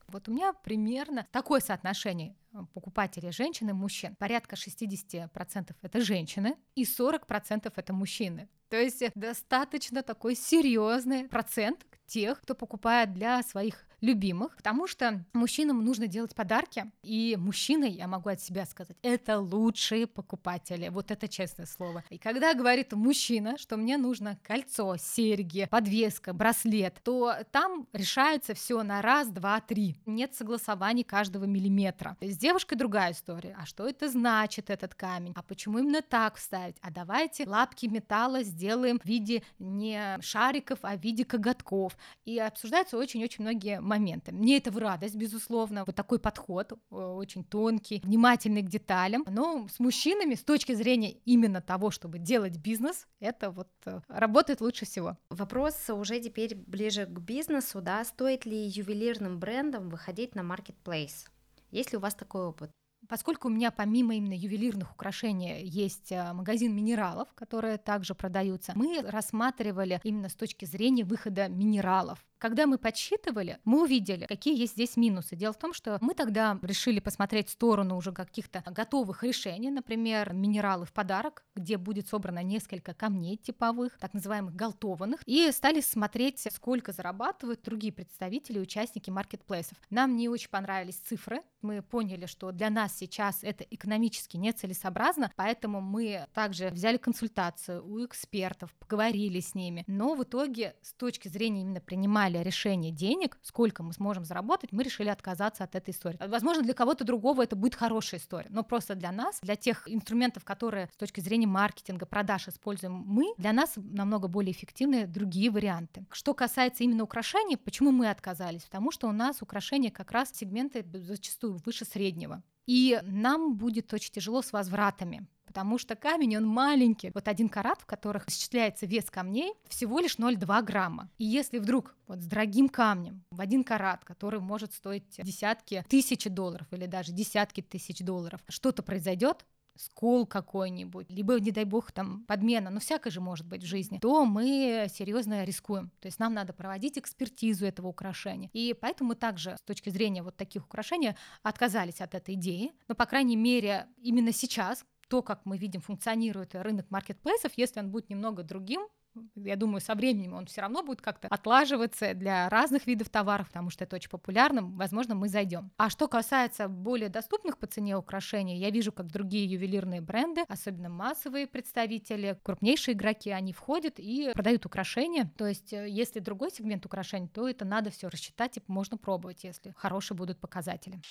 Вот 0.10 0.28
у 0.28 0.34
меня 0.34 0.52
примерно 0.52 1.26
такое 1.32 1.62
соотношение 1.62 2.36
покупателей 2.74 3.32
женщин 3.32 3.70
и 3.70 3.74
мужчин. 3.74 4.16
Порядка 4.18 4.58
60% 4.58 5.76
это 5.82 6.02
женщины 6.02 6.58
и 6.76 6.84
40% 6.84 7.72
это 7.74 7.94
мужчины. 7.94 8.50
То 8.72 8.80
есть 8.80 9.04
достаточно 9.16 10.01
такой 10.01 10.34
серьезный 10.34 11.28
процент 11.28 11.86
тех, 12.06 12.40
кто 12.40 12.56
покупает 12.56 13.13
для 13.13 13.44
своих 13.44 13.86
любимых, 14.01 14.55
потому 14.58 14.88
что 14.88 15.24
мужчинам 15.34 15.84
нужно 15.86 16.08
делать 16.08 16.36
подарки, 16.36 16.91
и 17.03 17.38
мужчины, 17.39 17.86
я 17.86 18.08
могу 18.08 18.29
от 18.29 18.41
себя 18.41 18.65
сказать, 18.65 18.98
это 19.01 19.39
лучшие 19.39 20.08
покупатели, 20.08 20.89
вот 20.89 21.12
это 21.12 21.27
честное 21.27 21.65
слово. 21.65 22.03
И 22.10 22.17
когда 22.17 22.53
говорит 22.53 22.93
мужчина, 22.93 23.58
что 23.58 23.77
мне 23.77 23.98
нужно 23.98 24.38
кольцо, 24.43 24.98
серьги, 24.98 25.67
подвеска, 25.70 26.34
браслет, 26.34 27.00
то 27.03 27.36
там 27.51 27.88
решается 27.93 28.53
все 28.53 28.81
на 28.84 29.01
раз, 29.01 29.29
два, 29.29 29.62
три. 29.62 29.96
Нет 30.05 30.36
согласований 30.36 31.03
каждого 31.03 31.46
миллиметра. 31.46 32.17
С 32.22 32.38
девушкой 32.38 32.75
другая 32.75 33.12
история. 33.12 33.55
А 33.60 33.65
что 33.65 33.88
это 33.88 34.10
значит, 34.10 34.70
этот 34.70 34.96
камень? 34.96 35.34
А 35.36 35.43
почему 35.43 35.79
именно 35.79 36.01
так 36.01 36.38
вставить? 36.38 36.77
А 36.81 36.89
давайте 36.89 37.48
лапки 37.48 37.86
металла 37.86 38.43
сделаем 38.43 39.00
в 39.00 39.05
виде 39.05 39.43
не 39.60 40.17
шариков, 40.22 40.79
а 40.81 40.96
в 40.98 41.01
виде 41.01 41.24
коготков. 41.25 41.96
И 42.25 42.39
обсуждаются 42.39 42.98
очень-очень 42.98 43.43
многие 43.43 43.79
моменты. 43.91 44.31
Мне 44.31 44.57
это 44.57 44.71
в 44.71 44.77
радость, 44.77 45.15
безусловно, 45.15 45.83
вот 45.86 45.95
такой 45.95 46.19
подход 46.19 46.71
э, 46.71 46.95
очень 46.95 47.43
тонкий, 47.43 48.01
внимательный 48.03 48.62
к 48.62 48.69
деталям. 48.69 49.25
Но 49.29 49.67
с 49.67 49.79
мужчинами 49.79 50.36
с 50.36 50.43
точки 50.43 50.74
зрения 50.74 51.12
именно 51.25 51.62
того, 51.62 51.91
чтобы 51.91 52.19
делать 52.19 52.57
бизнес, 52.57 53.07
это 53.19 53.51
вот 53.51 53.69
э, 53.86 54.00
работает 54.07 54.62
лучше 54.62 54.86
всего. 54.86 55.17
Вопрос 55.29 55.89
уже 55.89 56.19
теперь 56.19 56.55
ближе 56.55 57.05
к 57.05 57.19
бизнесу, 57.19 57.81
да, 57.81 58.03
стоит 58.05 58.45
ли 58.45 58.57
ювелирным 58.57 59.39
брендам 59.39 59.89
выходить 59.89 60.36
на 60.36 60.43
маркетплейс? 60.43 61.25
Есть 61.71 61.91
ли 61.91 61.98
у 61.98 62.01
вас 62.01 62.15
такой 62.15 62.45
опыт? 62.45 62.71
Поскольку 63.07 63.48
у 63.48 63.51
меня 63.51 63.71
помимо 63.71 64.15
именно 64.15 64.33
ювелирных 64.33 64.91
украшений 64.91 65.63
есть 65.65 66.12
э, 66.12 66.33
магазин 66.33 66.75
минералов, 66.75 67.27
которые 67.33 67.77
также 67.77 68.13
продаются, 68.13 68.74
мы 68.75 69.01
рассматривали 69.01 70.00
именно 70.03 70.29
с 70.29 70.36
точки 70.36 70.65
зрения 70.65 71.03
выхода 71.03 71.50
минералов 71.50 72.24
когда 72.41 72.65
мы 72.65 72.79
подсчитывали, 72.79 73.60
мы 73.65 73.83
увидели, 73.83 74.25
какие 74.25 74.60
есть 74.60 74.74
здесь 74.74 74.98
минусы. 74.98 75.36
Дело 75.36 75.53
в 75.53 75.60
том, 75.60 75.74
что 75.74 76.00
мы 76.01 76.15
тогда 76.15 76.57
решили 76.63 77.00
посмотреть 77.00 77.50
сторону 77.50 77.95
уже 77.95 78.12
каких-то 78.12 78.63
готовых 78.65 79.24
решений, 79.24 79.69
например, 79.69 80.33
минералы 80.33 80.88
в 80.88 80.91
подарок, 80.91 81.43
где 81.55 81.77
будет 81.77 82.07
собрано 82.07 82.41
несколько 82.41 82.95
камней 82.95 83.38
типовых, 83.38 84.00
так 84.00 84.15
называемых 84.15 84.55
галтованных, 84.55 85.21
и 85.27 85.51
стали 85.51 85.81
смотреть, 85.81 86.48
сколько 86.51 86.93
зарабатывают 86.93 87.62
другие 87.62 87.93
представители, 87.93 88.57
участники 88.57 89.12
маркетплейсов. 89.12 89.77
Нам 89.91 90.15
не 90.15 90.27
очень 90.27 90.50
понравились 90.50 90.95
цифры, 90.95 91.43
мы 91.62 91.83
поняли, 91.83 92.25
что 92.25 92.51
для 92.51 92.71
нас 92.71 92.98
сейчас 92.98 93.43
это 93.43 93.63
экономически 93.69 94.38
нецелесообразно, 94.38 95.31
поэтому 95.36 95.79
мы 95.79 96.25
также 96.33 96.69
взяли 96.69 96.98
консультацию 96.98 97.86
у 97.86 98.03
экспертов, 98.03 98.74
поговорили 98.79 99.39
с 99.39 99.53
ними, 99.53 99.83
но 99.86 100.15
в 100.15 100.24
итоге 100.24 100.75
с 100.81 100.93
точки 100.93 101.27
зрения 101.27 101.62
именно 101.62 101.81
принимали 101.81 102.31
принимали 102.32 102.44
решение 102.44 102.92
денег, 102.92 103.38
сколько 103.42 103.84
мы 103.84 103.94
сможем 103.94 104.26
заработать, 104.26 104.72
мы 104.72 104.84
решили 104.84 105.10
отказаться 105.10 105.64
от 105.64 105.76
этой 105.76 105.92
истории. 105.92 106.18
Возможно, 106.28 106.64
для 106.64 106.74
кого-то 106.74 107.04
другого 107.04 107.44
это 107.44 107.56
будет 107.56 107.76
хорошая 107.76 108.20
история, 108.20 108.48
но 108.50 108.64
просто 108.64 108.96
для 108.96 109.12
нас, 109.12 109.40
для 109.42 109.56
тех 109.56 109.84
инструментов, 109.88 110.44
которые 110.44 110.90
с 110.94 110.98
точки 110.98 111.22
зрения 111.22 111.48
маркетинга, 111.48 112.06
продаж 112.06 112.48
используем 112.48 113.04
мы, 113.06 113.34
для 113.38 113.54
нас 113.54 113.74
намного 113.76 114.28
более 114.28 114.52
эффективны 114.52 115.08
другие 115.08 115.50
варианты. 115.50 116.06
Что 116.12 116.34
касается 116.34 116.84
именно 116.84 117.04
украшений, 117.04 117.58
почему 117.58 117.92
мы 117.92 118.10
отказались? 118.10 118.64
Потому 118.64 118.92
что 118.92 119.08
у 119.08 119.12
нас 119.12 119.42
украшения 119.42 119.92
как 119.92 120.12
раз 120.12 120.32
сегменты 120.34 120.86
зачастую 120.94 121.60
выше 121.66 121.86
среднего. 121.86 122.42
И 122.68 123.00
нам 123.04 123.58
будет 123.58 123.94
очень 123.94 124.12
тяжело 124.12 124.42
с 124.42 124.54
возвратами, 124.54 125.28
потому 125.51 125.77
что 125.77 125.98
камень, 125.98 126.38
он 126.38 126.48
маленький. 126.48 127.12
Вот 127.13 127.27
один 127.27 127.50
карат, 127.50 127.81
в 127.81 127.86
которых 127.86 128.29
исчисляется 128.29 128.86
вес 128.86 129.12
камней, 129.12 129.53
всего 129.67 130.00
лишь 130.00 130.15
0,2 130.15 130.63
грамма. 130.63 131.10
И 131.17 131.25
если 131.25 131.60
вдруг 131.60 131.93
вот 132.08 132.22
с 132.22 132.25
дорогим 132.25 132.70
камнем 132.70 133.25
в 133.31 133.41
один 133.41 133.65
карат, 133.65 134.05
который 134.05 134.39
может 134.39 134.74
стоить 134.74 135.03
десятки 135.22 135.84
тысяч 135.89 136.24
долларов 136.24 136.67
или 136.72 136.86
даже 136.86 137.12
десятки 137.12 137.62
тысяч 137.62 138.00
долларов, 138.00 138.39
что-то 138.48 138.81
произойдет, 138.81 139.46
скол 139.77 140.25
какой-нибудь, 140.25 141.10
либо, 141.10 141.39
не 141.39 141.51
дай 141.51 141.65
бог, 141.65 141.91
там 141.91 142.24
подмена, 142.25 142.70
ну 142.70 142.79
всякое 142.79 143.10
же 143.10 143.22
может 143.22 143.46
быть 143.46 143.63
в 143.63 143.65
жизни, 143.65 144.00
то 144.00 144.25
мы 144.25 144.88
серьезно 144.93 145.43
рискуем. 145.43 145.91
То 146.00 146.08
есть 146.08 146.20
нам 146.20 146.34
надо 146.34 146.53
проводить 146.53 146.98
экспертизу 146.98 147.65
этого 147.65 147.88
украшения. 147.88 148.50
И 148.53 148.75
поэтому 148.79 149.10
мы 149.10 149.15
также 149.15 149.58
с 149.58 149.62
точки 149.62 149.89
зрения 149.89 150.24
вот 150.24 150.38
таких 150.38 150.65
украшений 150.65 151.15
отказались 151.43 152.01
от 152.01 152.15
этой 152.15 152.36
идеи. 152.36 152.72
Но, 152.88 152.96
по 152.96 153.05
крайней 153.05 153.36
мере, 153.36 153.88
именно 153.98 154.31
сейчас, 154.31 154.86
то, 155.12 155.22
как 155.22 155.41
мы 155.44 155.58
видим, 155.58 155.82
функционирует 155.82 156.56
рынок 156.56 156.86
маркетплейсов, 156.89 157.51
если 157.58 157.82
он 157.82 157.91
будет 157.91 158.10
немного 158.10 158.44
другим, 158.44 158.88
я 159.36 159.58
думаю, 159.58 159.82
со 159.82 159.94
временем 159.94 160.36
он 160.36 160.46
все 160.46 160.62
равно 160.62 160.84
будет 160.84 161.01
как-то 161.01 161.27
отлаживаться 161.27 162.13
для 162.13 162.48
разных 162.48 162.88
видов 162.88 163.10
товаров, 163.10 163.48
потому 163.48 163.70
что 163.70 163.84
это 163.84 163.98
очень 163.98 164.10
популярно, 164.10 164.62
возможно, 164.63 165.13
мы 165.13 165.27
зайдем. 165.27 165.70
А 165.75 165.89
что 165.89 166.08
касается 166.08 166.70
более 166.70 167.10
доступных 167.10 167.58
по 167.58 167.68
цене 167.68 167.98
украшений, 167.98 168.58
я 168.58 168.70
вижу, 168.70 168.94
как 168.94 169.12
другие 169.12 169.46
ювелирные 169.46 170.00
бренды, 170.00 170.44
особенно 170.48 170.88
массовые 170.88 171.46
представители, 171.46 172.39
крупнейшие 172.41 172.96
игроки, 172.96 173.32
они 173.32 173.51
входят 173.51 173.96
и 173.98 174.32
продают 174.34 174.65
украшения. 174.65 175.30
То 175.38 175.46
есть, 175.46 175.74
э, 175.74 175.89
если 175.89 176.20
другой 176.20 176.51
сегмент 176.51 176.86
украшений, 176.86 177.27
то 177.27 177.50
это 177.50 177.65
надо 177.65 177.89
все 177.89 178.08
рассчитать 178.08 178.56
и 178.56 178.63
можно 178.68 178.96
пробовать, 178.96 179.44
если 179.44 179.74
хорошие 179.75 180.15
будут 180.15 180.39
показатели. 180.39 181.01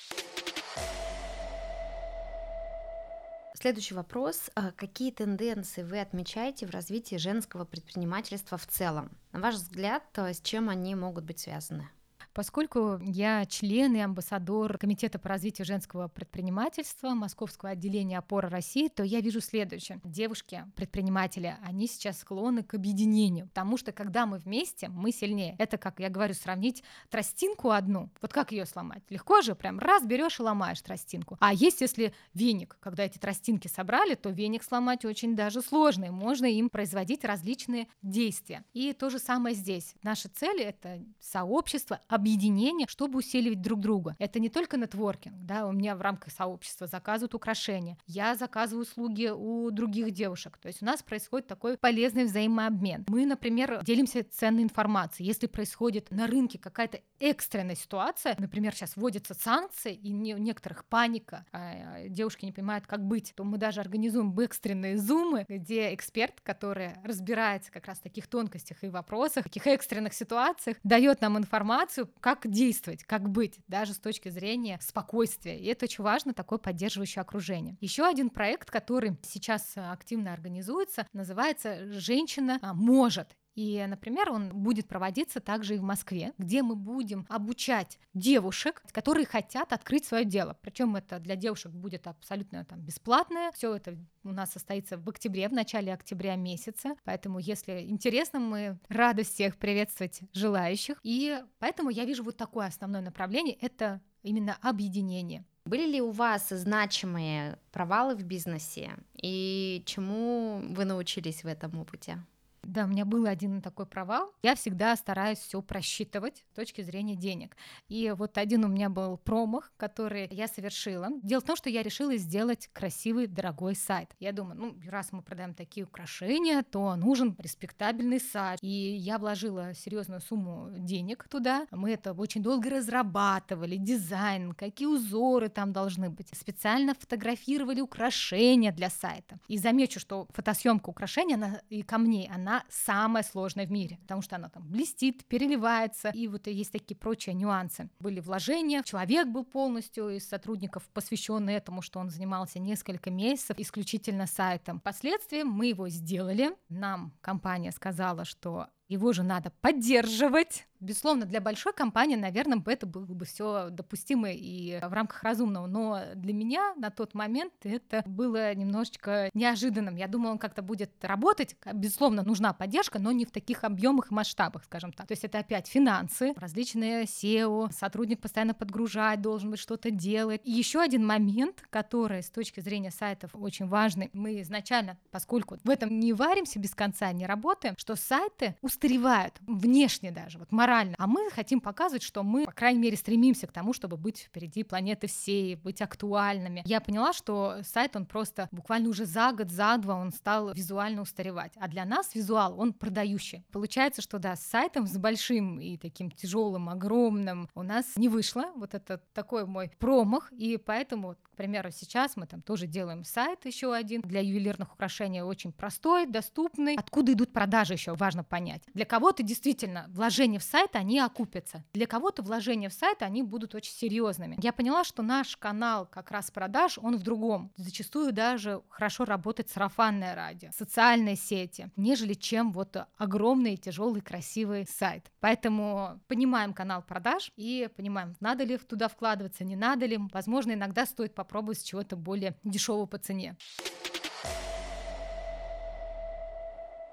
Следующий 3.55 3.95
вопрос. 3.95 4.51
А 4.55 4.73
какие 4.73 5.11
тенденции 5.11 5.83
вы 5.83 6.01
отмечаете 6.01 6.67
в 6.67 6.71
развитии 6.71 7.17
женского 7.17 7.65
предпринимательства 7.65 8.57
в 8.57 8.67
целом? 8.67 9.11
На 9.33 9.41
ваш 9.41 9.57
взгляд, 9.57 10.03
с 10.17 10.41
чем 10.41 10.69
они 10.69 10.95
могут 10.95 11.25
быть 11.25 11.41
связаны? 11.41 11.89
Поскольку 12.33 13.01
я 13.05 13.45
член 13.47 13.95
и 13.97 13.99
амбассадор 13.99 14.79
Комитета 14.79 15.19
по 15.19 15.29
развитию 15.29 15.65
женского 15.65 16.09
предпринимательства 16.09 17.11
Московского 17.11 17.71
отделения 17.71 18.19
«Опора 18.19 18.49
России», 18.49 18.89
то 18.89 19.03
я 19.03 19.21
вижу 19.21 19.41
следующее. 19.41 20.01
Девушки, 20.05 20.65
предприниматели, 20.77 21.57
они 21.63 21.89
сейчас 21.89 22.21
склонны 22.21 22.63
к 22.63 22.75
объединению, 22.75 23.49
потому 23.49 23.77
что 23.77 23.93
когда 23.93 24.27
мы 24.27 24.39
вместе, 24.39 24.89
мы 24.89 25.13
сильнее. 25.13 25.57
Это, 25.59 25.77
как 25.77 25.99
я 25.99 26.09
говорю, 26.09 26.35
сравнить 26.35 26.85
тростинку 27.09 27.71
одну. 27.71 28.11
Вот 28.23 28.33
как 28.33 28.53
ее 28.53 28.65
сломать? 28.65 29.03
Легко 29.09 29.41
же, 29.43 29.55
прям 29.55 29.79
раз 29.79 30.05
берешь 30.05 30.39
и 30.39 30.43
ломаешь 30.43 30.81
тростинку. 30.81 31.37
А 31.41 31.53
есть, 31.53 31.81
если 31.81 32.15
веник, 32.33 32.77
когда 32.81 33.05
эти 33.05 33.19
тростинки 33.19 33.69
собрали, 33.69 34.15
то 34.15 34.31
веник 34.31 34.63
сломать 34.63 35.05
очень 35.05 35.35
даже 35.35 35.63
сложно, 35.63 36.07
и 36.07 36.11
можно 36.11 36.47
им 36.47 36.71
производить 36.71 37.25
различные 37.25 37.89
действия. 38.03 38.65
И 38.73 38.93
то 38.93 39.11
же 39.11 39.19
самое 39.19 39.55
здесь. 39.55 39.95
Наша 40.03 40.29
цель— 40.29 40.61
это 40.63 41.03
сообщество, 41.21 42.01
объединение, 42.21 42.87
чтобы 42.89 43.19
усиливать 43.19 43.63
друг 43.63 43.81
друга. 43.81 44.15
Это 44.19 44.39
не 44.41 44.51
только 44.51 44.77
нетворкинг, 44.77 45.35
да, 45.43 45.67
у 45.67 45.73
меня 45.73 45.97
в 45.97 46.03
рамках 46.03 46.33
сообщества 46.33 46.87
заказывают 46.87 47.35
украшения, 47.35 47.97
я 48.07 48.35
заказываю 48.35 48.83
услуги 48.83 49.31
у 49.35 49.71
других 49.71 50.11
девушек, 50.13 50.59
то 50.59 50.69
есть 50.69 50.83
у 50.83 50.85
нас 50.85 51.03
происходит 51.03 51.47
такой 51.47 51.79
полезный 51.79 52.25
взаимообмен. 52.25 53.05
Мы, 53.09 53.25
например, 53.25 53.83
делимся 53.83 54.25
ценной 54.25 54.63
информацией. 54.63 55.27
Если 55.29 55.47
происходит 55.47 56.11
на 56.11 56.27
рынке 56.27 56.59
какая-то 56.59 57.01
экстренная 57.19 57.75
ситуация, 57.75 58.37
например, 58.39 58.75
сейчас 58.75 58.97
вводятся 58.97 59.35
санкции, 59.35 59.95
и 59.95 60.13
у 60.35 60.39
некоторых 60.39 60.85
паника, 60.85 61.47
а 61.53 62.07
девушки 62.09 62.45
не 62.45 62.53
понимают, 62.53 62.87
как 62.87 63.03
быть, 63.05 63.33
то 63.35 63.45
мы 63.45 63.57
даже 63.57 63.81
организуем 63.81 64.39
экстренные 64.39 64.99
зумы, 64.99 65.47
где 65.49 65.95
эксперт, 65.95 66.41
который 66.43 66.93
разбирается 67.05 67.73
как 67.73 67.87
раз 67.87 67.99
в 67.99 68.03
таких 68.03 68.27
тонкостях 68.27 68.85
и 68.85 68.89
вопросах, 68.89 69.45
таких 69.45 69.67
экстренных 69.67 70.13
ситуациях, 70.13 70.77
дает 70.83 71.21
нам 71.21 71.39
информацию, 71.39 72.10
как 72.21 72.49
действовать, 72.49 73.05
как 73.05 73.29
быть, 73.29 73.59
даже 73.69 73.93
с 73.95 73.99
точки 73.99 74.29
зрения 74.29 74.79
спокойствия. 74.81 75.59
И 75.59 75.67
это 75.67 75.85
очень 75.85 76.05
важно, 76.05 76.35
такое 76.35 76.59
поддерживающее 76.59 77.23
окружение. 77.23 77.77
Еще 77.81 78.05
один 78.05 78.31
проект, 78.31 78.71
который 78.71 79.17
сейчас 79.23 79.73
активно 79.77 80.33
организуется, 80.33 81.07
называется 81.13 81.93
«Женщина 81.93 82.59
может». 82.75 83.37
И, 83.61 83.85
например, 83.87 84.31
он 84.31 84.49
будет 84.49 84.89
проводиться 84.89 85.39
также 85.39 85.75
и 85.75 85.79
в 85.79 85.83
Москве, 85.83 86.33
где 86.39 86.63
мы 86.63 86.77
будем 86.77 87.27
обучать 87.29 87.99
девушек, 88.15 88.83
которые 88.91 89.27
хотят 89.27 89.75
открыть 89.75 90.07
свое 90.07 90.25
дело. 90.25 90.57
Причем 90.63 90.97
это 90.97 91.19
для 91.19 91.37
девушек 91.37 91.71
будет 91.71 92.07
абсолютно 92.07 92.65
там, 92.65 92.81
бесплатное. 92.81 93.53
Все 93.53 93.77
это 93.77 93.99
у 94.25 94.31
нас 94.31 94.51
состоится 94.53 94.97
в 94.97 95.07
октябре, 95.11 95.47
в 95.47 95.53
начале 95.53 95.93
октября 95.93 96.37
месяца. 96.37 96.95
Поэтому, 97.05 97.39
если 97.39 97.85
интересно, 97.87 98.41
мы 98.41 98.79
рады 98.89 99.25
всех 99.25 99.59
приветствовать 99.59 100.21
желающих. 100.33 100.99
И 101.03 101.39
поэтому 101.59 101.91
я 101.91 102.07
вижу 102.07 102.25
вот 102.25 102.39
такое 102.39 102.67
основное 102.67 103.03
направление— 103.03 103.59
это 103.61 104.01
именно 104.23 104.57
объединение. 104.63 105.45
Были 105.67 105.87
ли 105.87 106.01
у 106.01 106.13
вас 106.13 106.49
значимые 106.49 107.59
провалы 107.73 108.15
в 108.15 108.23
бизнесе 108.23 108.93
и 109.17 109.83
чему 109.85 110.63
вы 110.71 110.87
научились 110.87 111.45
в 111.45 111.47
этом 111.47 111.79
опыте? 111.79 112.25
Да, 112.63 112.85
у 112.85 112.89
меня 112.89 113.05
был 113.05 113.27
один 113.27 113.63
такой 113.63 113.87
провал. 113.87 114.33
Я 114.43 114.55
всегда 114.55 114.95
стараюсь 114.97 115.39
все 115.39 115.63
просчитывать 115.63 116.45
с 116.53 116.55
точки 116.55 116.83
зрения 116.83 117.17
денег. 117.17 117.57
И 117.89 118.13
вот 118.17 118.37
один 118.39 118.65
у 118.65 118.69
меня 118.69 118.89
был 118.91 119.17
промах, 119.17 119.73
который 119.77 120.29
я 120.31 120.47
совершила. 120.47 121.09
Дело 121.23 121.41
в 121.41 121.45
том, 121.45 121.57
что 121.57 121.71
я 121.71 121.83
решила 121.83 122.17
сделать 122.17 122.69
красивый, 122.73 123.27
дорогой 123.27 123.75
сайт. 123.75 124.15
Я 124.21 124.33
думаю, 124.33 124.57
ну, 124.57 124.77
раз 124.89 125.13
мы 125.13 125.23
продаем 125.23 125.55
такие 125.55 125.87
украшения, 125.87 126.63
то 126.63 126.97
нужен 126.97 127.35
респектабельный 127.39 128.21
сайт. 128.21 128.59
И 128.63 128.69
я 128.69 129.19
вложила 129.19 129.75
серьезную 129.75 130.21
сумму 130.21 130.69
денег 130.71 131.27
туда. 131.29 131.67
Мы 131.71 131.93
это 131.93 132.13
очень 132.13 132.43
долго 132.43 132.71
разрабатывали, 132.71 133.77
дизайн, 133.77 134.53
какие 134.53 134.87
узоры 134.87 135.49
там 135.49 135.73
должны 135.73 136.11
быть. 136.11 136.29
Специально 136.33 136.95
фотографировали 136.95 137.81
украшения 137.81 138.73
для 138.73 138.91
сайта. 138.91 139.39
И 139.49 139.57
замечу, 139.59 139.99
что 139.99 140.27
фотосъемка 140.35 140.91
украшения, 140.91 141.37
она 141.37 141.61
и 141.69 141.83
камней, 141.83 142.29
она 142.33 142.60
самая 142.69 143.23
сложная 143.23 143.67
в 143.67 143.71
мире, 143.71 143.99
потому 144.03 144.23
что 144.23 144.37
она 144.37 144.49
там 144.49 144.67
блестит, 144.67 145.25
переливается, 145.25 146.11
и 146.11 146.29
вот 146.29 146.47
есть 146.47 146.73
такие 146.73 146.97
прочие 146.97 147.35
нюансы. 147.35 147.89
Были 148.01 148.21
вложения, 148.21 148.83
человек 148.83 149.29
был 149.29 149.45
полностью 149.45 150.11
из 150.11 150.29
сотрудников 150.29 150.89
посвященный 150.93 151.55
этому, 151.55 151.83
что 151.83 152.01
он 152.01 152.11
занимался 152.11 152.59
несколько 152.59 153.11
месяцев 153.11 153.59
исключительно 153.59 154.27
сайтом. 154.27 154.81
Впоследствии 154.81 155.43
мы 155.43 155.67
его 155.67 155.89
сделали, 155.89 156.57
нам 156.69 157.13
компания 157.21 157.73
сказала, 157.73 158.25
что 158.25 158.67
его 158.89 159.13
же 159.13 159.23
надо 159.23 159.51
поддерживать, 159.61 160.67
Безусловно, 160.81 161.27
для 161.27 161.41
большой 161.41 161.73
компании, 161.73 162.17
наверное, 162.17 162.59
бы 162.59 162.73
это 162.73 162.87
было 162.87 163.05
бы 163.05 163.25
все 163.25 163.69
допустимо 163.71 164.31
и 164.31 164.81
в 164.81 164.93
рамках 164.93 165.23
разумного, 165.23 165.67
но 165.67 166.01
для 166.15 166.33
меня 166.33 166.75
на 166.77 166.91
тот 166.91 167.15
момент 167.15 167.53
это 167.63 168.03
было 168.07 168.55
немножечко 168.55 169.31
неожиданным. 169.35 169.97
Я 169.97 170.09
думала, 170.09 170.33
он 170.33 170.39
как-то 170.39 170.63
будет 170.63 170.93
работать. 171.05 171.57
Безусловно, 171.73 172.23
нужна 172.23 172.53
поддержка, 172.53 172.99
но 172.99 173.13
не 173.13 173.25
в 173.25 173.31
таких 173.31 173.65
объемах 173.65 174.11
и 174.11 174.15
масштабах, 174.15 174.65
скажем 174.65 174.93
так. 174.93 175.07
То 175.07 175.13
есть 175.13 175.25
это 175.25 175.39
опять 175.39 175.69
финансы, 175.69 176.33
различные 176.37 177.05
SEO, 177.05 177.71
сотрудник 177.73 178.21
постоянно 178.21 178.55
подгружать, 178.55 179.21
должен 179.21 179.51
быть 179.51 179.61
что-то 179.61 179.91
делать. 179.91 180.41
И 180.45 180.51
еще 180.51 180.81
один 180.81 181.07
момент, 181.07 181.63
который 181.71 182.23
с 182.23 182.31
точки 182.31 182.61
зрения 182.61 182.91
сайтов 182.91 183.31
очень 183.35 183.67
важный. 183.67 184.11
Мы 184.13 184.41
изначально, 184.41 184.99
поскольку 185.11 185.59
в 185.63 185.71
этом 185.71 186.01
не 186.01 186.13
варимся 186.13 186.59
без 186.59 186.75
конца, 186.75 187.13
не 187.13 187.27
работаем, 187.27 187.75
что 187.77 187.97
сайты 187.97 188.57
устаревают 188.63 189.35
внешне 189.47 190.11
даже. 190.11 190.39
Вот. 190.39 190.53
А 190.99 191.07
мы 191.07 191.31
хотим 191.31 191.61
показывать, 191.61 192.03
что 192.03 192.23
мы, 192.23 192.45
по 192.45 192.53
крайней 192.53 192.81
мере, 192.81 192.97
стремимся 192.97 193.47
к 193.47 193.53
тому, 193.53 193.73
чтобы 193.73 193.97
быть 193.97 194.19
впереди 194.19 194.63
планеты 194.63 195.07
всей, 195.07 195.57
быть 195.57 195.83
актуальными. 195.83 196.63
Я 196.65 196.81
поняла, 196.81 197.13
что 197.13 197.57
сайт, 197.63 197.97
он 197.97 198.07
просто 198.07 198.49
буквально 198.53 198.89
уже 198.89 199.05
за 199.05 199.33
год, 199.33 199.51
за 199.51 199.77
два 199.79 199.97
он 199.97 200.13
стал 200.13 200.53
визуально 200.53 201.03
устаревать. 201.03 201.53
А 201.57 201.69
для 201.69 201.85
нас 201.85 202.15
визуал, 202.15 202.59
он 202.59 202.73
продающий. 202.73 203.45
Получается, 203.53 204.03
что 204.03 204.19
да, 204.19 204.37
с 204.37 204.47
сайтом 204.47 204.87
с 204.87 204.97
большим 204.97 205.59
и 205.61 205.77
таким 205.77 206.11
тяжелым, 206.11 206.69
огромным 206.69 207.49
у 207.55 207.63
нас 207.63 207.97
не 207.97 208.09
вышло. 208.09 208.47
Вот 208.57 208.75
это 208.75 208.99
такой 209.13 209.47
мой 209.47 209.73
промах. 209.79 210.33
И 210.33 210.57
поэтому, 210.57 211.17
примеру, 211.41 211.71
сейчас 211.71 212.19
мы 212.19 212.27
там 212.27 212.43
тоже 212.43 212.67
делаем 212.67 213.03
сайт 213.03 213.47
еще 213.47 213.73
один 213.73 214.03
для 214.03 214.21
ювелирных 214.21 214.75
украшений, 214.75 215.23
очень 215.23 215.53
простой, 215.53 216.05
доступный. 216.05 216.75
Откуда 216.75 217.15
идут 217.15 217.33
продажи 217.33 217.73
еще, 217.73 217.95
важно 217.95 218.23
понять. 218.23 218.63
Для 218.75 218.85
кого-то 218.85 219.23
действительно 219.23 219.87
вложение 219.89 220.39
в 220.39 220.43
сайт, 220.43 220.77
они 220.77 221.01
окупятся. 221.01 221.65
Для 221.73 221.87
кого-то 221.87 222.23
вложения 222.23 222.69
в 222.69 222.75
сайт, 222.75 223.01
они 223.01 223.23
будут 223.23 223.55
очень 223.55 223.73
серьезными. 223.73 224.37
Я 224.43 224.53
поняла, 224.53 224.85
что 224.85 225.03
наш 225.03 225.35
канал 225.39 225.87
как 225.87 226.11
раз 226.11 226.31
продаж, 226.31 226.79
он 226.79 226.99
в 226.99 227.03
другом. 227.03 227.51
Зачастую 227.57 228.13
даже 228.13 228.61
хорошо 228.69 229.07
работает 229.07 229.49
сарафанное 229.49 230.15
радио, 230.15 230.51
социальные 230.53 231.17
сети, 231.17 231.71
нежели 231.75 232.13
чем 232.13 232.53
вот 232.53 232.77
огромный, 232.99 233.57
тяжелый, 233.57 234.03
красивый 234.03 234.67
сайт. 234.67 235.11
Поэтому 235.21 236.03
понимаем 236.07 236.53
канал 236.53 236.83
продаж 236.83 237.33
и 237.37 237.71
понимаем, 237.75 238.15
надо 238.21 238.45
ли 238.45 238.59
туда 238.59 238.89
вкладываться, 238.89 239.43
не 239.43 239.57
надо 239.57 239.87
ли. 239.87 239.99
Возможно, 240.13 240.53
иногда 240.53 240.85
стоит 240.85 241.15
попробовать 241.15 241.30
с 241.55 241.63
чего-то 241.63 241.97
более 241.97 242.35
дешевого 242.45 242.87
по 242.87 242.99
цене. 242.99 243.37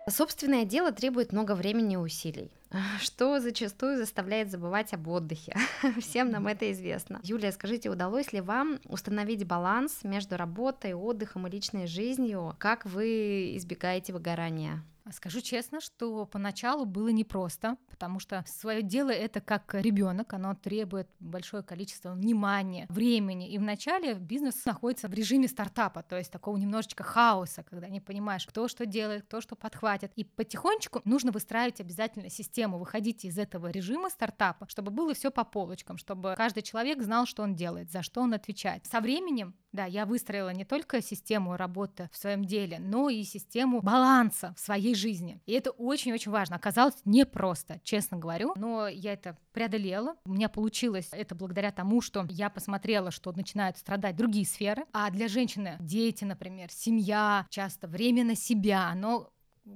Собственное 0.10 0.64
дело 0.64 0.94
требует 0.94 1.34
много 1.34 1.54
времени 1.54 1.96
и 1.96 1.98
усилий, 1.98 2.50
что 3.02 3.42
зачастую 3.42 3.98
заставляет 3.98 4.50
забывать 4.50 4.94
об 4.94 5.06
отдыхе. 5.10 5.54
Всем 6.00 6.32
нам 6.32 6.48
это 6.48 6.72
известно. 6.72 7.20
Юлия, 7.24 7.52
скажите, 7.52 7.90
удалось 7.90 8.32
ли 8.32 8.40
вам 8.40 8.80
установить 8.86 9.46
баланс 9.46 10.04
между 10.04 10.38
работой, 10.38 10.94
отдыхом 10.94 11.48
и 11.48 11.52
личной 11.52 11.88
жизнью? 11.88 12.56
Как 12.58 12.86
вы 12.86 13.58
избегаете 13.58 14.14
выгорания? 14.14 14.82
Скажу 15.12 15.42
честно, 15.42 15.80
что 15.82 16.26
поначалу 16.26 16.86
было 16.86 17.10
непросто, 17.10 17.78
потому 17.90 18.20
что 18.20 18.44
свое 18.48 18.82
дело 18.82 19.10
это 19.10 19.42
как 19.42 19.74
ребенок, 19.74 20.34
оно 20.34 20.56
требует 20.56 21.10
большое 21.20 21.64
количество 21.64 22.12
внимания, 22.12 22.86
времени. 22.90 23.50
И 23.50 23.58
вначале 23.58 24.16
бизнес 24.16 24.66
находится 24.66 25.08
в 25.08 25.14
режиме 25.14 25.48
стартапа, 25.48 26.04
то 26.04 26.18
есть 26.18 26.32
такого 26.32 26.58
немножечко 26.58 27.04
хаоса, 27.04 27.64
когда 27.64 27.88
не 27.88 28.02
понимаешь, 28.02 28.46
кто 28.46 28.68
что 28.68 28.86
делает, 28.86 29.24
кто 29.24 29.42
что 29.42 29.56
подхватит. 29.56 30.12
И 30.16 30.24
потихонечку 30.24 31.02
нужно 31.06 31.32
выстраивать 31.32 31.82
обязательно 31.82 32.30
систему, 32.30 32.78
выходить 32.78 33.26
из 33.26 33.38
этого 33.38 33.70
режима 33.70 34.10
стартапа, 34.10 34.68
чтобы 34.70 34.92
было 34.92 35.14
все 35.14 35.32
по 35.32 35.44
полочкам, 35.44 35.98
чтобы 35.98 36.36
каждый 36.38 36.64
человек 36.64 37.02
знал, 37.02 37.26
что 37.26 37.44
он 37.44 37.56
делает, 37.56 37.92
за 37.92 38.02
что 38.04 38.22
он 38.22 38.34
отвечает. 38.34 38.86
Со 38.86 39.00
временем 39.00 39.56
да, 39.78 39.86
я 39.86 40.06
выстроила 40.06 40.50
не 40.50 40.66
только 40.66 41.02
систему 41.02 41.56
работы 41.56 42.10
в 42.12 42.18
своем 42.18 42.46
деле, 42.46 42.80
но 42.80 43.10
и 43.10 43.24
систему 43.24 43.82
баланса 43.82 44.56
в 44.58 44.60
своей 44.60 44.96
жизни. 44.98 45.42
И 45.46 45.54
это 45.54 45.72
очень-очень 45.72 46.32
важно. 46.32 46.56
Оказалось 46.56 46.96
непросто, 47.06 47.80
честно 47.84 48.18
говорю, 48.18 48.54
но 48.56 48.88
я 48.88 49.14
это 49.14 49.38
преодолела. 49.54 50.16
У 50.26 50.34
меня 50.34 50.50
получилось 50.50 51.10
это 51.12 51.36
благодаря 51.36 51.72
тому, 51.72 52.02
что 52.02 52.26
я 52.30 52.50
посмотрела, 52.50 53.12
что 53.12 53.32
начинают 53.32 53.78
страдать 53.78 54.16
другие 54.16 54.46
сферы. 54.46 54.86
А 54.94 55.10
для 55.10 55.28
женщины 55.28 55.78
дети, 55.80 56.24
например, 56.24 56.70
семья, 56.72 57.46
часто 57.50 57.88
время 57.88 58.24
на 58.24 58.36
себя, 58.36 58.90
оно 58.90 59.30